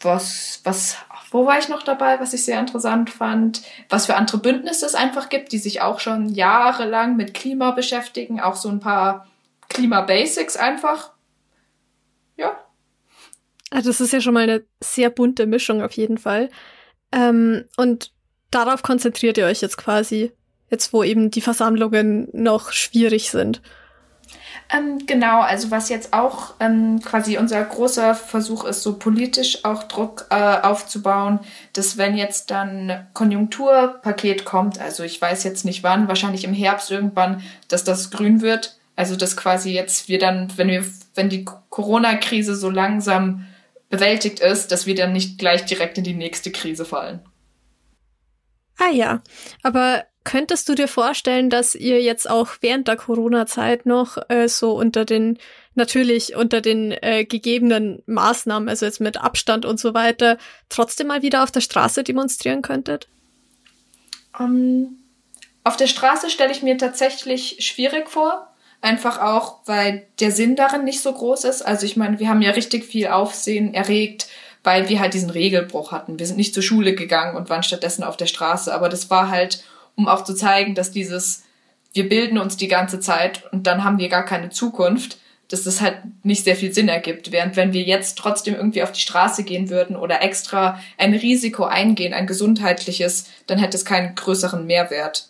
was, 0.00 0.60
was, 0.64 0.96
wo 1.30 1.46
war 1.46 1.58
ich 1.58 1.68
noch 1.68 1.84
dabei, 1.84 2.18
was 2.18 2.32
ich 2.32 2.44
sehr 2.44 2.58
interessant 2.58 3.10
fand? 3.10 3.62
Was 3.88 4.06
für 4.06 4.16
andere 4.16 4.38
Bündnisse 4.38 4.86
es 4.86 4.96
einfach 4.96 5.28
gibt, 5.28 5.52
die 5.52 5.58
sich 5.58 5.80
auch 5.80 6.00
schon 6.00 6.28
jahrelang 6.30 7.14
mit 7.16 7.34
Klima 7.34 7.70
beschäftigen. 7.70 8.40
Auch 8.40 8.56
so 8.56 8.68
ein 8.68 8.80
paar 8.80 9.28
Klima-Basics 9.68 10.56
einfach. 10.56 11.11
Also 13.72 13.88
das 13.88 14.00
ist 14.00 14.12
ja 14.12 14.20
schon 14.20 14.34
mal 14.34 14.42
eine 14.42 14.64
sehr 14.80 15.08
bunte 15.08 15.46
Mischung 15.46 15.82
auf 15.82 15.92
jeden 15.92 16.18
Fall. 16.18 16.50
Ähm, 17.10 17.64
und 17.76 18.12
darauf 18.50 18.82
konzentriert 18.82 19.38
ihr 19.38 19.46
euch 19.46 19.62
jetzt 19.62 19.78
quasi, 19.78 20.32
jetzt 20.70 20.92
wo 20.92 21.02
eben 21.02 21.30
die 21.30 21.40
Versammlungen 21.40 22.28
noch 22.32 22.72
schwierig 22.72 23.30
sind. 23.30 23.62
Ähm, 24.74 25.06
genau, 25.06 25.40
also 25.40 25.70
was 25.70 25.88
jetzt 25.88 26.12
auch 26.12 26.54
ähm, 26.60 27.00
quasi 27.02 27.38
unser 27.38 27.62
großer 27.64 28.14
Versuch 28.14 28.64
ist, 28.64 28.82
so 28.82 28.98
politisch 28.98 29.64
auch 29.64 29.84
Druck 29.84 30.26
äh, 30.30 30.34
aufzubauen, 30.34 31.40
dass 31.72 31.96
wenn 31.96 32.16
jetzt 32.16 32.50
dann 32.50 33.06
Konjunkturpaket 33.14 34.44
kommt, 34.44 34.78
also 34.78 35.02
ich 35.02 35.20
weiß 35.20 35.44
jetzt 35.44 35.64
nicht 35.64 35.82
wann, 35.82 36.08
wahrscheinlich 36.08 36.44
im 36.44 36.54
Herbst 36.54 36.90
irgendwann, 36.90 37.42
dass 37.68 37.84
das 37.84 38.10
grün 38.10 38.40
wird, 38.42 38.76
also 38.96 39.16
dass 39.16 39.36
quasi 39.36 39.72
jetzt 39.72 40.08
wir 40.08 40.18
dann, 40.18 40.50
wenn 40.56 40.68
wir, 40.68 40.84
wenn 41.14 41.28
die 41.28 41.44
Corona-Krise 41.44 42.54
so 42.54 42.70
langsam 42.70 43.46
bewältigt 43.92 44.40
ist, 44.40 44.72
dass 44.72 44.86
wir 44.86 44.94
dann 44.94 45.12
nicht 45.12 45.38
gleich 45.38 45.66
direkt 45.66 45.98
in 45.98 46.04
die 46.04 46.14
nächste 46.14 46.50
Krise 46.50 46.86
fallen. 46.86 47.20
Ah 48.78 48.90
ja, 48.90 49.22
aber 49.62 50.06
könntest 50.24 50.66
du 50.70 50.74
dir 50.74 50.88
vorstellen, 50.88 51.50
dass 51.50 51.74
ihr 51.74 52.00
jetzt 52.00 52.28
auch 52.28 52.48
während 52.62 52.88
der 52.88 52.96
Corona-Zeit 52.96 53.84
noch 53.84 54.16
äh, 54.30 54.48
so 54.48 54.72
unter 54.72 55.04
den, 55.04 55.38
natürlich 55.74 56.34
unter 56.34 56.62
den 56.62 56.92
äh, 57.02 57.26
gegebenen 57.26 58.02
Maßnahmen, 58.06 58.70
also 58.70 58.86
jetzt 58.86 59.00
mit 59.00 59.18
Abstand 59.18 59.66
und 59.66 59.78
so 59.78 59.92
weiter, 59.92 60.38
trotzdem 60.70 61.08
mal 61.08 61.20
wieder 61.20 61.42
auf 61.42 61.50
der 61.50 61.60
Straße 61.60 62.02
demonstrieren 62.02 62.62
könntet? 62.62 63.08
Um, 64.38 64.46
ähm, 64.46 64.98
auf 65.64 65.76
der 65.76 65.86
Straße 65.86 66.30
stelle 66.30 66.52
ich 66.52 66.62
mir 66.62 66.78
tatsächlich 66.78 67.58
schwierig 67.60 68.08
vor. 68.08 68.51
Einfach 68.82 69.20
auch, 69.20 69.60
weil 69.64 70.06
der 70.18 70.32
Sinn 70.32 70.56
darin 70.56 70.82
nicht 70.82 71.00
so 71.00 71.12
groß 71.12 71.44
ist. 71.44 71.62
Also 71.62 71.86
ich 71.86 71.96
meine, 71.96 72.18
wir 72.18 72.28
haben 72.28 72.42
ja 72.42 72.50
richtig 72.50 72.84
viel 72.84 73.06
Aufsehen 73.06 73.74
erregt, 73.74 74.26
weil 74.64 74.88
wir 74.88 74.98
halt 74.98 75.14
diesen 75.14 75.30
Regelbruch 75.30 75.92
hatten. 75.92 76.18
Wir 76.18 76.26
sind 76.26 76.36
nicht 76.36 76.52
zur 76.52 76.64
Schule 76.64 76.94
gegangen 76.94 77.36
und 77.36 77.48
waren 77.48 77.62
stattdessen 77.62 78.02
auf 78.02 78.16
der 78.16 78.26
Straße. 78.26 78.74
Aber 78.74 78.88
das 78.88 79.08
war 79.08 79.30
halt, 79.30 79.62
um 79.94 80.08
auch 80.08 80.24
zu 80.24 80.34
zeigen, 80.34 80.74
dass 80.74 80.90
dieses, 80.90 81.44
wir 81.92 82.08
bilden 82.08 82.38
uns 82.38 82.56
die 82.56 82.66
ganze 82.66 82.98
Zeit 82.98 83.44
und 83.52 83.68
dann 83.68 83.84
haben 83.84 83.98
wir 83.98 84.08
gar 84.08 84.24
keine 84.24 84.50
Zukunft, 84.50 85.18
dass 85.46 85.62
das 85.62 85.80
halt 85.80 85.98
nicht 86.24 86.42
sehr 86.42 86.56
viel 86.56 86.72
Sinn 86.72 86.88
ergibt. 86.88 87.30
Während 87.30 87.54
wenn 87.54 87.72
wir 87.72 87.82
jetzt 87.82 88.18
trotzdem 88.18 88.56
irgendwie 88.56 88.82
auf 88.82 88.90
die 88.90 89.00
Straße 89.00 89.44
gehen 89.44 89.70
würden 89.70 89.94
oder 89.94 90.22
extra 90.22 90.80
ein 90.98 91.14
Risiko 91.14 91.64
eingehen, 91.64 92.14
ein 92.14 92.26
gesundheitliches, 92.26 93.26
dann 93.46 93.58
hätte 93.58 93.76
es 93.76 93.84
keinen 93.84 94.16
größeren 94.16 94.66
Mehrwert. 94.66 95.28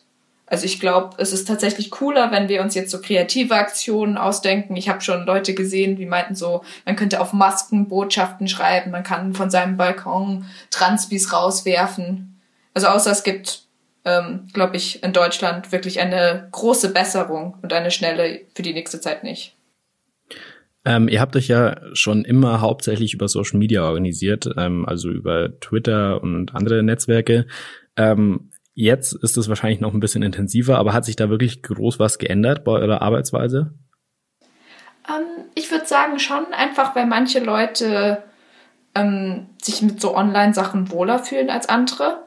Also 0.52 0.66
ich 0.66 0.80
glaube, 0.80 1.16
es 1.16 1.32
ist 1.32 1.48
tatsächlich 1.48 1.90
cooler, 1.90 2.30
wenn 2.30 2.50
wir 2.50 2.60
uns 2.60 2.74
jetzt 2.74 2.90
so 2.90 3.00
kreative 3.00 3.54
Aktionen 3.54 4.18
ausdenken. 4.18 4.76
Ich 4.76 4.90
habe 4.90 5.00
schon 5.00 5.24
Leute 5.24 5.54
gesehen, 5.54 5.96
die 5.96 6.04
meinten 6.04 6.34
so, 6.34 6.62
man 6.84 6.94
könnte 6.94 7.22
auf 7.22 7.32
Masken 7.32 7.88
Botschaften 7.88 8.48
schreiben, 8.48 8.90
man 8.90 9.02
kann 9.02 9.32
von 9.32 9.48
seinem 9.48 9.78
Balkon 9.78 10.44
Transbis 10.68 11.32
rauswerfen. 11.32 12.38
Also 12.74 12.88
außer 12.88 13.10
es 13.10 13.22
gibt, 13.22 13.62
ähm, 14.04 14.46
glaube 14.52 14.76
ich, 14.76 15.02
in 15.02 15.14
Deutschland 15.14 15.72
wirklich 15.72 16.00
eine 16.00 16.48
große 16.52 16.92
Besserung 16.92 17.56
und 17.62 17.72
eine 17.72 17.90
schnelle 17.90 18.42
für 18.54 18.60
die 18.60 18.74
nächste 18.74 19.00
Zeit 19.00 19.24
nicht. 19.24 19.56
Ähm, 20.84 21.08
ihr 21.08 21.22
habt 21.22 21.34
euch 21.34 21.48
ja 21.48 21.80
schon 21.94 22.26
immer 22.26 22.60
hauptsächlich 22.60 23.14
über 23.14 23.26
Social 23.26 23.58
Media 23.58 23.84
organisiert, 23.84 24.50
ähm, 24.58 24.84
also 24.84 25.08
über 25.08 25.58
Twitter 25.60 26.22
und 26.22 26.54
andere 26.54 26.82
Netzwerke. 26.82 27.46
Ähm, 27.96 28.50
jetzt 28.74 29.12
ist 29.12 29.36
es 29.36 29.48
wahrscheinlich 29.48 29.80
noch 29.80 29.94
ein 29.94 30.00
bisschen 30.00 30.22
intensiver, 30.22 30.78
aber 30.78 30.92
hat 30.92 31.04
sich 31.04 31.16
da 31.16 31.30
wirklich 31.30 31.62
groß 31.62 31.98
was 31.98 32.18
geändert 32.18 32.64
bei 32.64 32.72
eurer 32.72 33.02
Arbeitsweise? 33.02 33.74
Ähm, 35.08 35.44
ich 35.54 35.70
würde 35.70 35.86
sagen 35.86 36.18
schon, 36.18 36.52
einfach 36.52 36.94
weil 36.96 37.06
manche 37.06 37.40
Leute 37.40 38.22
ähm, 38.94 39.46
sich 39.60 39.82
mit 39.82 40.00
so 40.00 40.16
Online-Sachen 40.16 40.90
wohler 40.90 41.18
fühlen 41.18 41.50
als 41.50 41.68
andere. 41.68 42.22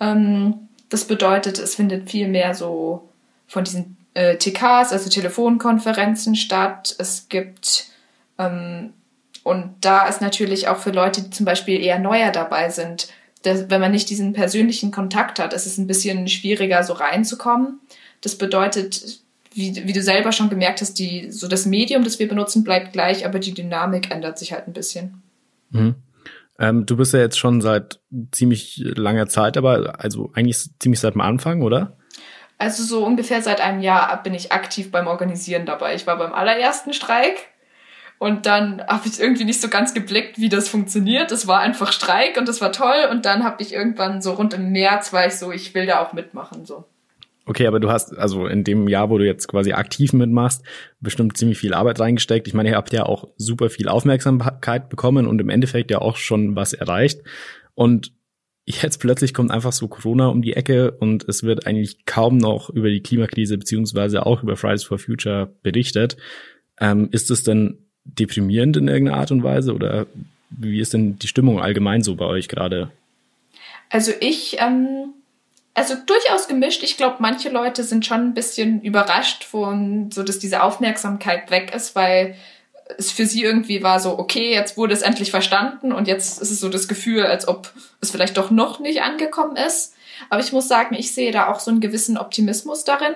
Ähm, 0.00 0.68
das 0.88 1.04
bedeutet, 1.04 1.58
es 1.58 1.74
findet 1.74 2.10
viel 2.10 2.28
mehr 2.28 2.54
so 2.54 3.08
von 3.46 3.64
diesen 3.64 3.96
äh, 4.14 4.36
TKs, 4.36 4.92
also 4.92 5.10
Telefonkonferenzen 5.10 6.36
statt. 6.36 6.94
Es 6.98 7.28
gibt 7.28 7.86
ähm, 8.38 8.92
und 9.44 9.74
da 9.82 10.06
ist 10.06 10.22
natürlich 10.22 10.68
auch 10.68 10.78
für 10.78 10.90
Leute, 10.90 11.22
die 11.22 11.30
zum 11.30 11.46
Beispiel 11.46 11.80
eher 11.80 11.98
neuer 11.98 12.30
dabei 12.30 12.70
sind, 12.70 13.08
dass, 13.44 13.70
wenn 13.70 13.80
man 13.80 13.92
nicht 13.92 14.10
diesen 14.10 14.32
persönlichen 14.32 14.90
Kontakt 14.90 15.38
hat, 15.38 15.52
ist 15.52 15.66
es 15.66 15.78
ein 15.78 15.86
bisschen 15.86 16.28
schwieriger, 16.28 16.82
so 16.82 16.94
reinzukommen. 16.94 17.80
Das 18.20 18.36
bedeutet, 18.36 19.20
wie, 19.52 19.86
wie 19.86 19.92
du 19.92 20.02
selber 20.02 20.32
schon 20.32 20.48
gemerkt 20.48 20.80
hast, 20.80 20.98
die, 20.98 21.30
so 21.30 21.46
das 21.46 21.66
Medium, 21.66 22.04
das 22.04 22.18
wir 22.18 22.28
benutzen, 22.28 22.64
bleibt 22.64 22.92
gleich, 22.92 23.24
aber 23.26 23.38
die 23.38 23.54
Dynamik 23.54 24.10
ändert 24.10 24.38
sich 24.38 24.52
halt 24.52 24.66
ein 24.66 24.72
bisschen. 24.72 25.22
Mhm. 25.70 25.94
Ähm, 26.58 26.86
du 26.86 26.96
bist 26.96 27.12
ja 27.12 27.20
jetzt 27.20 27.38
schon 27.38 27.60
seit 27.60 28.00
ziemlich 28.32 28.82
langer 28.84 29.26
Zeit, 29.26 29.56
aber 29.56 30.00
also 30.02 30.30
eigentlich 30.34 30.70
ziemlich 30.78 31.00
seit 31.00 31.14
dem 31.14 31.20
Anfang, 31.20 31.62
oder? 31.62 31.96
Also 32.58 32.84
so 32.84 33.04
ungefähr 33.04 33.42
seit 33.42 33.60
einem 33.60 33.80
Jahr 33.80 34.22
bin 34.22 34.32
ich 34.32 34.52
aktiv 34.52 34.90
beim 34.90 35.08
Organisieren 35.08 35.66
dabei. 35.66 35.94
Ich 35.94 36.06
war 36.06 36.16
beim 36.16 36.32
allerersten 36.32 36.92
Streik 36.92 37.48
und 38.18 38.46
dann 38.46 38.82
habe 38.86 39.06
ich 39.06 39.20
irgendwie 39.20 39.44
nicht 39.44 39.60
so 39.60 39.68
ganz 39.68 39.92
geblickt, 39.92 40.38
wie 40.38 40.48
das 40.48 40.68
funktioniert. 40.68 41.32
Es 41.32 41.46
war 41.46 41.60
einfach 41.60 41.92
Streik 41.92 42.36
und 42.38 42.48
das 42.48 42.60
war 42.60 42.72
toll. 42.72 43.08
Und 43.10 43.26
dann 43.26 43.44
habe 43.44 43.62
ich 43.62 43.72
irgendwann 43.72 44.22
so 44.22 44.32
rund 44.32 44.54
im 44.54 44.72
März 44.72 45.12
war 45.12 45.26
ich 45.26 45.34
so, 45.34 45.52
ich 45.52 45.74
will 45.74 45.86
da 45.86 46.00
auch 46.00 46.12
mitmachen. 46.12 46.64
So. 46.64 46.84
Okay, 47.46 47.66
aber 47.66 47.80
du 47.80 47.90
hast 47.90 48.16
also 48.16 48.46
in 48.46 48.64
dem 48.64 48.88
Jahr, 48.88 49.10
wo 49.10 49.18
du 49.18 49.26
jetzt 49.26 49.48
quasi 49.48 49.72
aktiv 49.72 50.12
mitmachst, 50.14 50.62
bestimmt 51.00 51.36
ziemlich 51.36 51.58
viel 51.58 51.74
Arbeit 51.74 52.00
reingesteckt. 52.00 52.48
Ich 52.48 52.54
meine, 52.54 52.70
ihr 52.70 52.76
habt 52.76 52.92
ja 52.92 53.04
auch 53.04 53.28
super 53.36 53.68
viel 53.68 53.88
Aufmerksamkeit 53.88 54.88
bekommen 54.88 55.26
und 55.26 55.40
im 55.40 55.50
Endeffekt 55.50 55.90
ja 55.90 55.98
auch 55.98 56.16
schon 56.16 56.56
was 56.56 56.72
erreicht. 56.72 57.20
Und 57.74 58.12
jetzt 58.64 59.00
plötzlich 59.00 59.34
kommt 59.34 59.50
einfach 59.50 59.72
so 59.72 59.88
Corona 59.88 60.28
um 60.28 60.40
die 60.40 60.54
Ecke 60.54 60.92
und 60.92 61.28
es 61.28 61.42
wird 61.42 61.66
eigentlich 61.66 62.06
kaum 62.06 62.38
noch 62.38 62.70
über 62.70 62.88
die 62.88 63.02
Klimakrise 63.02 63.58
beziehungsweise 63.58 64.24
auch 64.24 64.42
über 64.42 64.56
Fridays 64.56 64.84
for 64.84 64.98
Future 64.98 65.52
berichtet. 65.62 66.16
Ähm, 66.80 67.08
ist 67.12 67.30
es 67.30 67.42
denn 67.42 67.83
deprimierend 68.04 68.76
in 68.76 68.88
irgendeiner 68.88 69.18
Art 69.18 69.30
und 69.30 69.42
Weise 69.42 69.74
oder 69.74 70.06
wie 70.50 70.80
ist 70.80 70.92
denn 70.92 71.18
die 71.18 71.28
Stimmung 71.28 71.60
allgemein 71.60 72.02
so 72.02 72.14
bei 72.14 72.26
euch 72.26 72.48
gerade? 72.48 72.90
Also 73.90 74.12
ich, 74.20 74.56
ähm, 74.60 75.14
also 75.74 75.94
durchaus 76.06 76.48
gemischt. 76.48 76.82
Ich 76.82 76.96
glaube, 76.96 77.16
manche 77.18 77.48
Leute 77.48 77.82
sind 77.82 78.06
schon 78.06 78.20
ein 78.20 78.34
bisschen 78.34 78.80
überrascht 78.82 79.44
von, 79.44 80.10
so 80.12 80.22
dass 80.22 80.38
diese 80.38 80.62
Aufmerksamkeit 80.62 81.50
weg 81.50 81.74
ist, 81.74 81.96
weil 81.96 82.36
es 82.98 83.10
für 83.10 83.26
sie 83.26 83.42
irgendwie 83.42 83.82
war 83.82 83.98
so, 83.98 84.18
okay, 84.18 84.52
jetzt 84.52 84.76
wurde 84.76 84.94
es 84.94 85.02
endlich 85.02 85.30
verstanden 85.30 85.92
und 85.92 86.06
jetzt 86.06 86.40
ist 86.40 86.50
es 86.50 86.60
so 86.60 86.68
das 86.68 86.86
Gefühl, 86.86 87.24
als 87.24 87.48
ob 87.48 87.72
es 88.00 88.10
vielleicht 88.10 88.36
doch 88.36 88.50
noch 88.50 88.78
nicht 88.78 89.02
angekommen 89.02 89.56
ist. 89.56 89.94
Aber 90.30 90.40
ich 90.40 90.52
muss 90.52 90.68
sagen, 90.68 90.94
ich 90.94 91.12
sehe 91.12 91.32
da 91.32 91.48
auch 91.48 91.60
so 91.60 91.70
einen 91.70 91.80
gewissen 91.80 92.18
Optimismus 92.18 92.84
darin, 92.84 93.14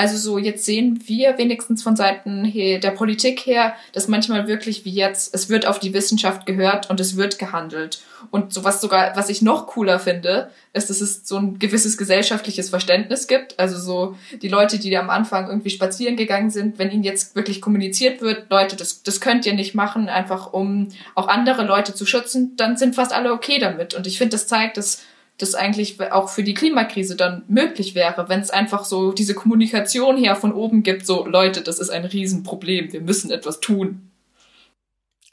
also 0.00 0.16
so 0.16 0.38
jetzt 0.38 0.64
sehen 0.64 0.98
wir 1.04 1.36
wenigstens 1.36 1.82
von 1.82 1.94
Seiten 1.94 2.50
der 2.50 2.90
Politik 2.92 3.40
her, 3.40 3.74
dass 3.92 4.08
manchmal 4.08 4.48
wirklich 4.48 4.86
wie 4.86 4.92
jetzt, 4.92 5.34
es 5.34 5.50
wird 5.50 5.66
auf 5.66 5.78
die 5.78 5.92
Wissenschaft 5.92 6.46
gehört 6.46 6.88
und 6.88 7.00
es 7.00 7.18
wird 7.18 7.38
gehandelt. 7.38 8.00
Und 8.30 8.54
so 8.54 8.64
was 8.64 8.80
sogar, 8.80 9.14
was 9.14 9.28
ich 9.28 9.42
noch 9.42 9.66
cooler 9.66 9.98
finde, 9.98 10.48
ist, 10.72 10.88
dass 10.88 11.02
es 11.02 11.28
so 11.28 11.36
ein 11.36 11.58
gewisses 11.58 11.98
gesellschaftliches 11.98 12.70
Verständnis 12.70 13.26
gibt. 13.26 13.58
Also 13.58 13.78
so 13.78 14.16
die 14.40 14.48
Leute, 14.48 14.78
die 14.78 14.96
am 14.96 15.10
Anfang 15.10 15.48
irgendwie 15.48 15.68
spazieren 15.68 16.16
gegangen 16.16 16.48
sind, 16.48 16.78
wenn 16.78 16.90
ihnen 16.90 17.04
jetzt 17.04 17.36
wirklich 17.36 17.60
kommuniziert 17.60 18.22
wird, 18.22 18.46
Leute, 18.48 18.76
das, 18.76 19.02
das 19.02 19.20
könnt 19.20 19.44
ihr 19.44 19.54
nicht 19.54 19.74
machen, 19.74 20.08
einfach 20.08 20.54
um 20.54 20.88
auch 21.14 21.28
andere 21.28 21.66
Leute 21.66 21.92
zu 21.92 22.06
schützen, 22.06 22.56
dann 22.56 22.78
sind 22.78 22.94
fast 22.94 23.12
alle 23.12 23.34
okay 23.34 23.58
damit. 23.58 23.92
Und 23.92 24.06
ich 24.06 24.16
finde, 24.16 24.32
das 24.32 24.46
zeigt, 24.46 24.78
dass 24.78 25.02
das 25.42 25.54
eigentlich 25.54 26.00
auch 26.12 26.28
für 26.28 26.42
die 26.42 26.54
Klimakrise 26.54 27.16
dann 27.16 27.42
möglich 27.48 27.94
wäre, 27.94 28.28
wenn 28.28 28.40
es 28.40 28.50
einfach 28.50 28.84
so 28.84 29.12
diese 29.12 29.34
Kommunikation 29.34 30.16
her 30.16 30.36
von 30.36 30.52
oben 30.52 30.82
gibt, 30.82 31.06
so 31.06 31.26
Leute, 31.26 31.62
das 31.62 31.78
ist 31.78 31.90
ein 31.90 32.04
Riesenproblem, 32.04 32.92
wir 32.92 33.00
müssen 33.00 33.30
etwas 33.30 33.60
tun. 33.60 34.10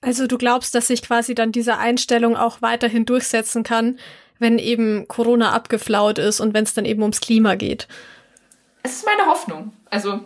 Also 0.02 0.28
du 0.28 0.38
glaubst, 0.38 0.76
dass 0.76 0.88
sich 0.88 1.02
quasi 1.02 1.36
dann 1.36 1.52
diese 1.52 1.78
Einstellung 1.78 2.36
auch 2.36 2.62
weiterhin 2.62 3.06
durchsetzen 3.06 3.64
kann, 3.64 3.98
wenn 4.40 4.60
eben 4.60 5.08
Corona 5.08 5.52
abgeflaut 5.52 6.20
ist 6.20 6.40
und 6.40 6.54
wenn 6.54 6.64
es 6.64 6.74
dann 6.74 6.86
eben 6.86 7.02
ums 7.02 7.22
Klima 7.22 7.56
geht? 7.56 7.88
Es 8.84 8.98
ist 8.98 9.06
meine 9.06 9.30
Hoffnung. 9.30 9.74
Also 9.90 10.22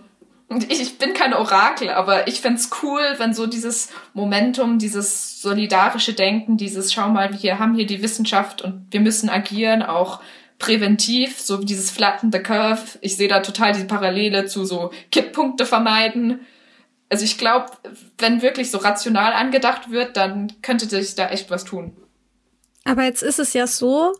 ich, 0.69 0.97
bin 0.97 1.13
kein 1.13 1.33
Orakel, 1.33 1.89
aber 1.89 2.27
ich 2.27 2.41
fände 2.41 2.61
cool, 2.83 3.01
wenn 3.17 3.33
so 3.33 3.47
dieses 3.47 3.89
Momentum, 4.13 4.79
dieses 4.79 5.41
solidarische 5.41 6.13
Denken, 6.13 6.57
dieses 6.57 6.91
Schau 6.91 7.09
mal, 7.09 7.41
wir 7.41 7.59
haben 7.59 7.75
hier 7.75 7.85
die 7.85 8.01
Wissenschaft 8.01 8.61
und 8.61 8.87
wir 8.91 8.99
müssen 8.99 9.29
agieren, 9.29 9.81
auch 9.81 10.21
präventiv, 10.59 11.39
so 11.39 11.57
dieses 11.57 11.89
Flatten 11.89 12.31
the 12.31 12.39
Curve. 12.39 12.99
Ich 13.01 13.17
sehe 13.17 13.27
da 13.27 13.39
total 13.39 13.73
die 13.73 13.85
Parallele 13.85 14.45
zu 14.45 14.65
so 14.65 14.91
Kipppunkte 15.11 15.65
vermeiden. 15.65 16.41
Also 17.09 17.25
ich 17.25 17.37
glaube, 17.37 17.71
wenn 18.17 18.41
wirklich 18.41 18.71
so 18.71 18.77
rational 18.77 19.33
angedacht 19.33 19.89
wird, 19.89 20.17
dann 20.17 20.53
könnte 20.61 20.87
sich 20.87 21.15
da 21.15 21.29
echt 21.29 21.49
was 21.49 21.63
tun. 21.63 21.97
Aber 22.83 23.03
jetzt 23.03 23.23
ist 23.23 23.39
es 23.39 23.53
ja 23.53 23.67
so, 23.67 24.13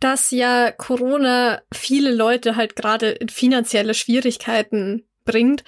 dass 0.00 0.30
ja 0.30 0.70
Corona 0.72 1.62
viele 1.72 2.12
Leute 2.12 2.56
halt 2.56 2.76
gerade 2.76 3.10
in 3.10 3.28
finanzielle 3.28 3.94
Schwierigkeiten 3.94 5.04
bringt. 5.24 5.64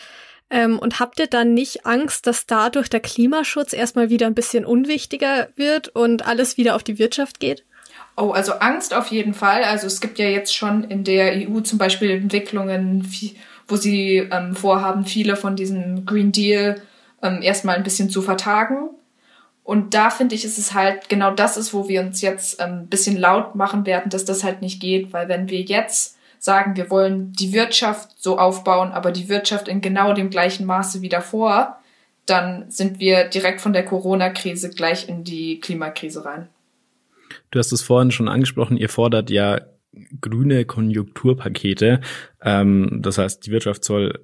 Ähm, 0.51 0.79
und 0.79 1.01
habt 1.01 1.19
ihr 1.19 1.27
dann 1.27 1.55
nicht 1.55 1.87
Angst, 1.87 2.27
dass 2.27 2.47
dadurch 2.47 2.91
der 2.91 3.01
Klimaschutz 3.01 3.73
erstmal 3.73 4.11
wieder 4.11 4.27
ein 4.27 4.35
bisschen 4.35 4.67
unwichtiger 4.67 5.49
wird 5.57 5.89
und 5.89 6.27
alles 6.27 6.59
wieder 6.59 6.77
auf 6.77 6.83
die 6.83 6.99
Wirtschaft 6.99 7.41
geht? 7.41 7.65
Oh, 8.17 8.31
also 8.31 8.53
Angst 8.53 8.93
auf 8.93 9.07
jeden 9.07 9.33
Fall. 9.33 9.65
Also 9.65 9.87
es 9.87 10.01
gibt 10.01 10.19
ja 10.19 10.27
jetzt 10.27 10.55
schon 10.55 10.85
in 10.85 11.05
der 11.05 11.49
EU 11.49 11.61
zum 11.61 11.79
Beispiel 11.79 12.11
Entwicklungen, 12.11 13.11
wo 13.67 13.77
sie 13.77 14.29
ähm, 14.31 14.55
vorhaben, 14.55 15.07
viele 15.07 15.37
von 15.37 15.57
diesem 15.57 16.05
Green 16.05 16.33
Deal 16.33 16.83
ähm, 17.23 17.41
erstmal 17.41 17.77
ein 17.77 17.83
bisschen 17.83 18.11
zu 18.11 18.21
vertagen. 18.21 18.91
Und 19.65 19.95
da 19.95 20.11
finde 20.11 20.35
ich, 20.35 20.45
ist 20.45 20.59
es 20.59 20.75
halt 20.75 21.09
genau 21.09 21.31
das 21.31 21.57
ist, 21.57 21.73
wo 21.73 21.89
wir 21.89 22.01
uns 22.03 22.21
jetzt 22.21 22.61
ein 22.61 22.81
ähm, 22.81 22.87
bisschen 22.89 23.17
laut 23.17 23.55
machen 23.55 23.87
werden, 23.87 24.11
dass 24.11 24.25
das 24.25 24.45
halt 24.45 24.61
nicht 24.61 24.81
geht, 24.81 25.13
weil 25.13 25.29
wenn 25.29 25.49
wir 25.49 25.61
jetzt 25.61 26.19
sagen, 26.43 26.75
wir 26.75 26.91
wollen 26.91 27.33
die 27.33 27.53
Wirtschaft 27.53 28.21
so 28.21 28.37
aufbauen, 28.37 28.91
aber 28.91 29.13
die 29.13 29.29
Wirtschaft 29.29 29.69
in 29.69 29.81
genau 29.81 30.13
dem 30.13 30.29
gleichen 30.29 30.67
Maße 30.67 31.01
wie 31.01 31.09
davor, 31.09 31.79
dann 32.27 32.69
sind 32.69 32.99
wir 32.99 33.25
direkt 33.29 33.61
von 33.61 33.73
der 33.73 33.85
Corona-Krise 33.85 34.71
gleich 34.71 35.09
in 35.09 35.23
die 35.23 35.61
Klimakrise 35.61 36.25
rein. 36.25 36.49
Du 37.53 37.61
hast 37.61 37.71
es 37.73 37.83
vorhin 37.83 38.11
schon 38.11 38.29
angesprochen, 38.29 38.77
ihr 38.77 38.89
fordert 38.89 39.31
ja 39.31 39.61
grüne 40.21 40.65
Konjunkturpakete. 40.65 42.01
Ähm, 42.43 42.99
das 43.03 43.19
heißt, 43.19 43.47
die 43.47 43.53
Wirtschaft 43.53 43.85
soll 43.85 44.19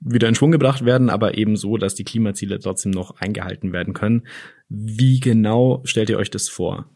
wieder 0.00 0.28
in 0.28 0.34
Schwung 0.34 0.52
gebracht 0.52 0.86
werden, 0.86 1.10
aber 1.10 1.36
eben 1.36 1.56
so, 1.56 1.76
dass 1.76 1.94
die 1.94 2.04
Klimaziele 2.04 2.60
trotzdem 2.60 2.92
noch 2.92 3.20
eingehalten 3.20 3.74
werden 3.74 3.92
können. 3.92 4.26
Wie 4.68 5.20
genau 5.20 5.82
stellt 5.84 6.08
ihr 6.08 6.18
euch 6.18 6.30
das 6.30 6.48
vor? 6.48 6.88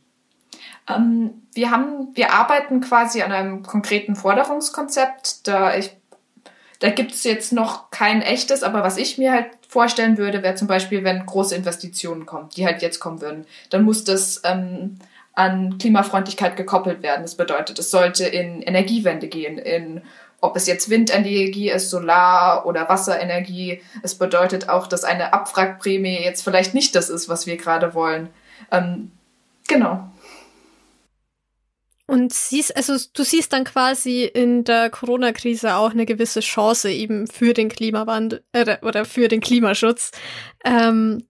Ähm, 0.88 1.42
wir 1.52 1.70
haben, 1.70 2.08
wir 2.14 2.32
arbeiten 2.32 2.80
quasi 2.80 3.22
an 3.22 3.32
einem 3.32 3.62
konkreten 3.62 4.16
Forderungskonzept. 4.16 5.46
Da 5.46 5.76
ich, 5.76 5.96
da 6.80 6.90
gibt 6.90 7.12
es 7.12 7.24
jetzt 7.24 7.52
noch 7.52 7.90
kein 7.90 8.22
echtes, 8.22 8.62
aber 8.62 8.82
was 8.82 8.96
ich 8.96 9.18
mir 9.18 9.32
halt 9.32 9.46
vorstellen 9.68 10.18
würde, 10.18 10.42
wäre 10.42 10.54
zum 10.54 10.68
Beispiel, 10.68 11.04
wenn 11.04 11.26
große 11.26 11.54
Investitionen 11.54 12.26
kommen, 12.26 12.48
die 12.56 12.66
halt 12.66 12.82
jetzt 12.82 13.00
kommen 13.00 13.20
würden, 13.20 13.46
dann 13.70 13.82
muss 13.82 14.04
das 14.04 14.42
ähm, 14.44 14.98
an 15.34 15.78
Klimafreundlichkeit 15.78 16.56
gekoppelt 16.56 17.02
werden. 17.02 17.22
Das 17.22 17.36
bedeutet, 17.36 17.78
es 17.78 17.90
sollte 17.90 18.26
in 18.26 18.62
Energiewende 18.62 19.28
gehen, 19.28 19.58
in 19.58 20.02
ob 20.40 20.56
es 20.56 20.66
jetzt 20.66 20.90
Windenergie 20.90 21.70
ist, 21.70 21.90
Solar- 21.90 22.66
oder 22.66 22.88
Wasserenergie. 22.88 23.80
Es 24.02 24.16
bedeutet 24.16 24.68
auch, 24.68 24.86
dass 24.86 25.04
eine 25.04 25.32
Abwrackprämie 25.32 26.22
jetzt 26.22 26.44
vielleicht 26.44 26.74
nicht 26.74 26.94
das 26.94 27.08
ist, 27.08 27.28
was 27.28 27.46
wir 27.46 27.56
gerade 27.56 27.94
wollen. 27.94 28.28
Ähm, 28.70 29.10
genau. 29.66 30.08
Und 32.06 32.32
siehst, 32.32 32.76
also 32.76 32.96
du 33.14 33.24
siehst 33.24 33.52
dann 33.52 33.64
quasi 33.64 34.24
in 34.24 34.62
der 34.62 34.90
Corona-Krise 34.90 35.74
auch 35.74 35.90
eine 35.90 36.06
gewisse 36.06 36.40
Chance 36.40 36.90
eben 36.90 37.26
für 37.26 37.52
den 37.52 37.68
Klimawandel 37.68 38.44
äh, 38.52 38.76
oder 38.82 39.04
für 39.04 39.26
den 39.26 39.40
Klimaschutz. 39.40 40.12
Ähm, 40.64 41.26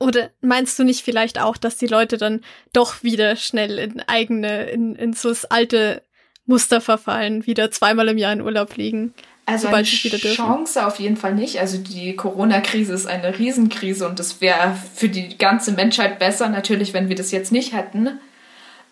oder 0.00 0.30
meinst 0.40 0.78
du 0.78 0.84
nicht 0.84 1.02
vielleicht 1.02 1.40
auch, 1.40 1.56
dass 1.56 1.76
die 1.76 1.86
Leute 1.86 2.18
dann 2.18 2.40
doch 2.72 3.02
wieder 3.02 3.36
schnell 3.36 3.78
in 3.78 4.00
eigene, 4.00 4.64
in, 4.64 4.96
in 4.96 5.12
so 5.12 5.28
das 5.28 5.44
alte 5.44 6.02
Muster 6.46 6.80
verfallen, 6.80 7.46
wieder 7.46 7.70
zweimal 7.70 8.08
im 8.08 8.18
Jahr 8.18 8.32
in 8.32 8.42
Urlaub 8.42 8.72
fliegen? 8.72 9.14
Also 9.46 9.68
eine 9.68 9.84
Chance 9.84 10.86
auf 10.86 10.98
jeden 11.00 11.16
Fall 11.16 11.34
nicht. 11.34 11.58
Also 11.58 11.78
die 11.78 12.14
Corona-Krise 12.14 12.92
ist 12.92 13.06
eine 13.06 13.38
Riesenkrise 13.38 14.08
und 14.08 14.20
es 14.20 14.40
wäre 14.40 14.76
für 14.94 15.08
die 15.08 15.36
ganze 15.36 15.72
Menschheit 15.72 16.18
besser, 16.18 16.48
natürlich, 16.48 16.92
wenn 16.92 17.08
wir 17.08 17.16
das 17.16 17.32
jetzt 17.32 17.50
nicht 17.50 17.72
hätten. 17.72 18.20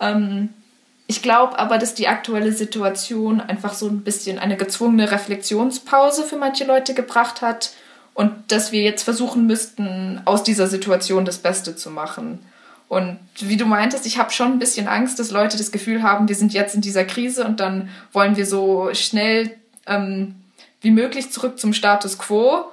Ähm, 0.00 0.50
ich 1.10 1.22
glaube 1.22 1.58
aber, 1.58 1.76
dass 1.76 1.94
die 1.94 2.06
aktuelle 2.06 2.52
Situation 2.52 3.40
einfach 3.40 3.74
so 3.74 3.88
ein 3.88 4.02
bisschen 4.02 4.38
eine 4.38 4.56
gezwungene 4.56 5.10
Reflexionspause 5.10 6.22
für 6.22 6.36
manche 6.36 6.64
Leute 6.64 6.94
gebracht 6.94 7.42
hat 7.42 7.72
und 8.14 8.30
dass 8.46 8.70
wir 8.70 8.82
jetzt 8.82 9.02
versuchen 9.02 9.44
müssten, 9.44 10.22
aus 10.24 10.44
dieser 10.44 10.68
Situation 10.68 11.24
das 11.24 11.38
Beste 11.38 11.74
zu 11.74 11.90
machen. 11.90 12.38
Und 12.86 13.18
wie 13.40 13.56
du 13.56 13.66
meintest, 13.66 14.06
ich 14.06 14.18
habe 14.18 14.30
schon 14.30 14.52
ein 14.52 14.58
bisschen 14.60 14.86
Angst, 14.86 15.18
dass 15.18 15.32
Leute 15.32 15.58
das 15.58 15.72
Gefühl 15.72 16.04
haben, 16.04 16.28
wir 16.28 16.36
sind 16.36 16.52
jetzt 16.52 16.76
in 16.76 16.80
dieser 16.80 17.04
Krise 17.04 17.44
und 17.44 17.58
dann 17.58 17.88
wollen 18.12 18.36
wir 18.36 18.46
so 18.46 18.90
schnell 18.92 19.50
ähm, 19.88 20.36
wie 20.80 20.92
möglich 20.92 21.32
zurück 21.32 21.58
zum 21.58 21.72
Status 21.72 22.18
quo. 22.18 22.66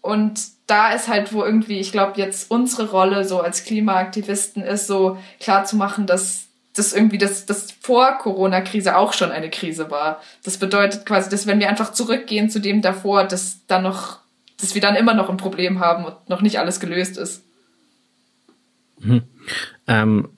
Und 0.00 0.40
da 0.66 0.94
ist 0.94 1.08
halt, 1.08 1.34
wo 1.34 1.44
irgendwie, 1.44 1.78
ich 1.78 1.92
glaube, 1.92 2.18
jetzt 2.18 2.50
unsere 2.50 2.90
Rolle 2.90 3.26
so 3.26 3.42
als 3.42 3.64
Klimaaktivisten 3.64 4.62
ist, 4.62 4.86
so 4.86 5.18
klar 5.40 5.66
zu 5.66 5.76
machen, 5.76 6.06
dass 6.06 6.45
das 6.76 6.92
irgendwie 6.92 7.18
das, 7.18 7.46
das 7.46 7.72
vor 7.72 8.18
Corona-Krise 8.18 8.96
auch 8.96 9.12
schon 9.12 9.30
eine 9.30 9.50
Krise 9.50 9.90
war. 9.90 10.20
Das 10.44 10.58
bedeutet 10.58 11.06
quasi, 11.06 11.30
dass 11.30 11.46
wenn 11.46 11.58
wir 11.58 11.68
einfach 11.68 11.92
zurückgehen 11.92 12.50
zu 12.50 12.60
dem 12.60 12.82
davor, 12.82 13.24
dass 13.24 13.66
dann 13.66 13.82
noch, 13.82 14.20
dass 14.60 14.74
wir 14.74 14.82
dann 14.82 14.96
immer 14.96 15.14
noch 15.14 15.30
ein 15.30 15.38
Problem 15.38 15.80
haben 15.80 16.04
und 16.04 16.28
noch 16.28 16.42
nicht 16.42 16.58
alles 16.58 16.78
gelöst 16.80 17.16
ist. 17.16 17.42
Mhm. 19.00 19.22
Ähm, 19.86 20.28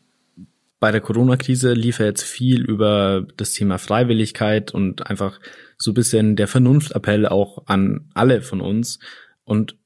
bei 0.80 0.92
der 0.92 1.00
Corona-Krise 1.00 1.72
lief 1.72 1.98
ja 1.98 2.06
jetzt 2.06 2.22
viel 2.22 2.62
über 2.64 3.26
das 3.36 3.52
Thema 3.52 3.78
Freiwilligkeit 3.78 4.72
und 4.72 5.08
einfach 5.08 5.40
so 5.76 5.90
ein 5.90 5.94
bisschen 5.94 6.36
der 6.36 6.46
Vernunftappell 6.46 7.26
auch 7.26 7.66
an 7.66 8.10
alle 8.14 8.42
von 8.42 8.60
uns. 8.60 9.00
Und 9.42 9.76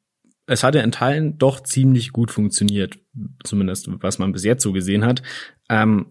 es 0.47 0.63
hat 0.63 0.75
ja 0.75 0.83
in 0.83 0.93
Teilen 0.93 1.39
doch 1.39 1.61
ziemlich 1.61 2.13
gut 2.13 2.31
funktioniert, 2.31 2.99
zumindest 3.43 3.89
was 4.03 4.19
man 4.19 4.33
bis 4.33 4.45
jetzt 4.45 4.63
so 4.63 4.73
gesehen 4.73 5.05
hat. 5.05 5.23
Ähm, 5.71 6.07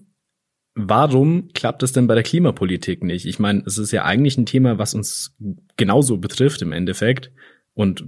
Warum 0.73 1.49
klappt 1.53 1.83
es 1.83 1.91
denn 1.91 2.07
bei 2.07 2.15
der 2.15 2.23
Klimapolitik 2.23 3.03
nicht? 3.03 3.25
Ich 3.25 3.39
meine, 3.39 3.63
es 3.65 3.77
ist 3.77 3.91
ja 3.91 4.05
eigentlich 4.05 4.37
ein 4.37 4.45
Thema, 4.45 4.77
was 4.77 4.93
uns 4.93 5.35
genauso 5.75 6.17
betrifft 6.17 6.61
im 6.61 6.71
Endeffekt 6.71 7.31
und 7.73 8.05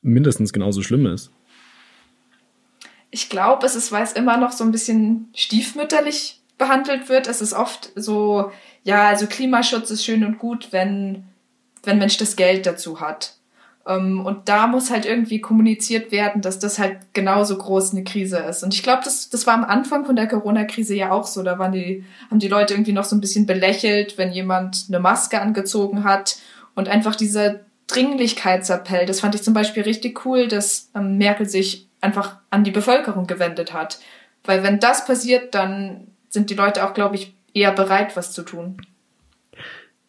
mindestens 0.00 0.52
genauso 0.52 0.82
schlimm 0.82 1.06
ist. 1.06 1.32
Ich 3.10 3.28
glaube, 3.30 3.66
es 3.66 3.74
ist, 3.74 3.90
weil 3.90 4.04
es 4.04 4.12
immer 4.12 4.36
noch 4.36 4.52
so 4.52 4.64
ein 4.64 4.70
bisschen 4.70 5.28
stiefmütterlich 5.34 6.40
behandelt 6.56 7.08
wird. 7.08 7.26
Es 7.26 7.40
ist 7.40 7.54
oft 7.54 7.92
so, 7.96 8.52
ja, 8.84 9.08
also 9.08 9.26
Klimaschutz 9.26 9.90
ist 9.90 10.04
schön 10.04 10.24
und 10.24 10.38
gut, 10.38 10.68
wenn, 10.72 11.24
wenn 11.82 11.98
Mensch 11.98 12.18
das 12.18 12.36
Geld 12.36 12.66
dazu 12.66 13.00
hat. 13.00 13.37
Ähm, 13.88 14.24
und 14.24 14.48
da 14.48 14.66
muss 14.66 14.90
halt 14.90 15.06
irgendwie 15.06 15.40
kommuniziert 15.40 16.12
werden, 16.12 16.42
dass 16.42 16.58
das 16.58 16.78
halt 16.78 16.98
genauso 17.14 17.56
groß 17.56 17.92
eine 17.92 18.04
Krise 18.04 18.36
ist. 18.36 18.62
Und 18.62 18.74
ich 18.74 18.82
glaube, 18.82 19.00
das, 19.02 19.30
das 19.30 19.46
war 19.46 19.54
am 19.54 19.64
Anfang 19.64 20.04
von 20.04 20.14
der 20.14 20.28
Corona-Krise 20.28 20.94
ja 20.94 21.10
auch 21.10 21.26
so. 21.26 21.42
Da 21.42 21.58
waren 21.58 21.72
die, 21.72 22.04
haben 22.30 22.38
die 22.38 22.48
Leute 22.48 22.74
irgendwie 22.74 22.92
noch 22.92 23.04
so 23.04 23.16
ein 23.16 23.20
bisschen 23.22 23.46
belächelt, 23.46 24.18
wenn 24.18 24.30
jemand 24.30 24.84
eine 24.88 25.00
Maske 25.00 25.40
angezogen 25.40 26.04
hat. 26.04 26.36
Und 26.74 26.88
einfach 26.88 27.16
dieser 27.16 27.60
Dringlichkeitsappell, 27.86 29.06
das 29.06 29.20
fand 29.20 29.34
ich 29.34 29.42
zum 29.42 29.54
Beispiel 29.54 29.82
richtig 29.82 30.26
cool, 30.26 30.46
dass 30.46 30.90
ähm, 30.94 31.16
Merkel 31.16 31.48
sich 31.48 31.88
einfach 32.02 32.36
an 32.50 32.64
die 32.64 32.70
Bevölkerung 32.70 33.26
gewendet 33.26 33.72
hat. 33.72 33.98
Weil 34.44 34.62
wenn 34.62 34.78
das 34.78 35.06
passiert, 35.06 35.54
dann 35.54 36.08
sind 36.28 36.50
die 36.50 36.54
Leute 36.54 36.84
auch, 36.84 36.92
glaube 36.92 37.16
ich, 37.16 37.34
eher 37.54 37.72
bereit, 37.72 38.16
was 38.16 38.32
zu 38.32 38.42
tun. 38.42 38.76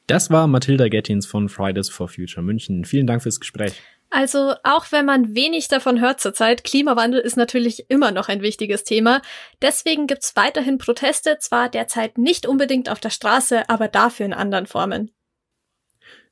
Das 0.09 0.31
war 0.31 0.47
Mathilda 0.47 0.87
Gettins 0.87 1.27
von 1.27 1.49
Fridays 1.49 1.87
for 1.87 2.07
Future 2.07 2.41
München. 2.41 2.83
Vielen 2.83 3.05
Dank 3.05 3.21
fürs 3.21 3.39
Gespräch. 3.39 3.79
Also 4.09 4.55
auch 4.63 4.91
wenn 4.91 5.05
man 5.05 5.35
wenig 5.35 5.67
davon 5.67 6.01
hört 6.01 6.19
zurzeit, 6.19 6.63
Klimawandel 6.63 7.19
ist 7.19 7.37
natürlich 7.37 7.91
immer 7.91 8.09
noch 8.09 8.27
ein 8.27 8.41
wichtiges 8.41 8.83
Thema. 8.83 9.21
Deswegen 9.61 10.07
gibt's 10.07 10.35
weiterhin 10.35 10.79
Proteste, 10.79 11.37
zwar 11.37 11.69
derzeit 11.69 12.17
nicht 12.17 12.47
unbedingt 12.47 12.89
auf 12.89 12.99
der 12.99 13.11
Straße, 13.11 13.69
aber 13.69 13.87
dafür 13.87 14.25
in 14.25 14.33
anderen 14.33 14.65
Formen. 14.65 15.11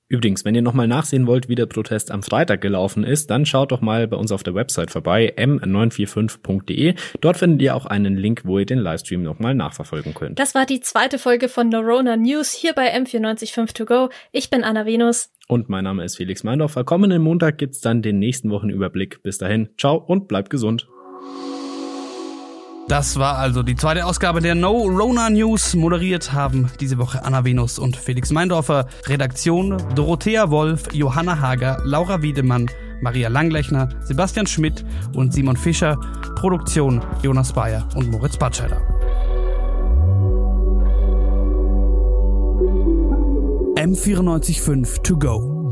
Übrigens, 0.10 0.46
wenn 0.46 0.56
ihr 0.56 0.62
nochmal 0.62 0.88
nachsehen 0.88 1.28
wollt, 1.28 1.50
wie 1.50 1.56
der 1.56 1.66
Protest 1.66 2.12
am 2.12 2.24
Freitag 2.24 2.62
gelaufen 2.62 3.04
ist, 3.04 3.30
dann 3.30 3.46
schaut 3.46 3.74
doch 3.74 3.82
mal 3.82 4.08
bei 4.08 4.16
uns 4.16 4.32
auf 4.32 4.42
der 4.42 4.56
Website 4.56 4.90
vorbei, 4.90 5.34
m945.de. 5.36 6.96
Dort 7.20 7.38
findet 7.38 7.62
ihr 7.62 7.76
auch 7.76 7.86
einen 7.86 8.16
Link, 8.16 8.44
wo 8.46 8.58
ihr 8.58 8.66
den 8.66 8.80
Livestream 8.80 9.22
nochmal 9.22 9.54
nachverfolgen 9.54 10.14
könnt. 10.14 10.40
Das 10.40 10.56
war 10.56 10.66
die 10.66 10.80
zweite 10.80 11.20
Folge 11.20 11.50
von 11.50 11.68
Neurona 11.68 12.16
News 12.16 12.54
hier 12.54 12.74
bei 12.74 12.96
M945 12.96 13.74
To 13.74 13.86
Go. 13.86 14.10
Ich 14.32 14.50
bin 14.50 14.64
Anna 14.64 14.86
Venus. 14.86 15.30
Und 15.50 15.68
mein 15.68 15.84
Name 15.84 16.06
ist 16.06 16.16
Felix 16.16 16.44
Meindorfer. 16.44 16.86
Kommenden 16.86 17.22
Montag 17.22 17.58
gibt's 17.58 17.82
dann 17.82 18.02
den 18.02 18.20
nächsten 18.20 18.50
Wochenüberblick. 18.50 19.22
Bis 19.24 19.38
dahin, 19.38 19.70
ciao 19.78 19.98
und 19.98 20.30
bleibt 20.30 20.50
gesund. 20.50 20.88
Das 22.88 23.20
war 23.20 23.38
also 23.38 23.64
die 23.64 23.76
zweite 23.76 24.06
Ausgabe 24.06 24.40
der 24.40 24.56
No 24.56 24.72
Rona 24.84 25.30
News. 25.30 25.76
Moderiert 25.76 26.32
haben 26.32 26.72
diese 26.80 26.98
Woche 26.98 27.26
Anna 27.26 27.44
Venus 27.44 27.80
und 27.80 27.98
Felix 27.98 28.32
Meindorfer. 28.32 28.88
Redaktion 29.08 29.76
Dorothea 29.94 30.50
Wolf, 30.52 30.94
Johanna 30.94 31.42
Hager, 31.42 31.82
Laura 31.84 32.22
Wiedemann, 32.22 32.72
Maria 33.02 33.28
Langlechner, 33.28 33.90
Sebastian 34.06 34.48
Schmidt 34.48 34.86
und 35.14 35.34
Simon 35.34 35.58
Fischer. 35.58 36.00
Produktion 36.38 37.02
Jonas 37.22 37.52
Bayer 37.52 37.90
und 37.96 38.10
Moritz 38.10 38.38
Batscheider. 38.38 38.82
M945 43.76 45.04
to 45.04 45.18
go. 45.18 45.68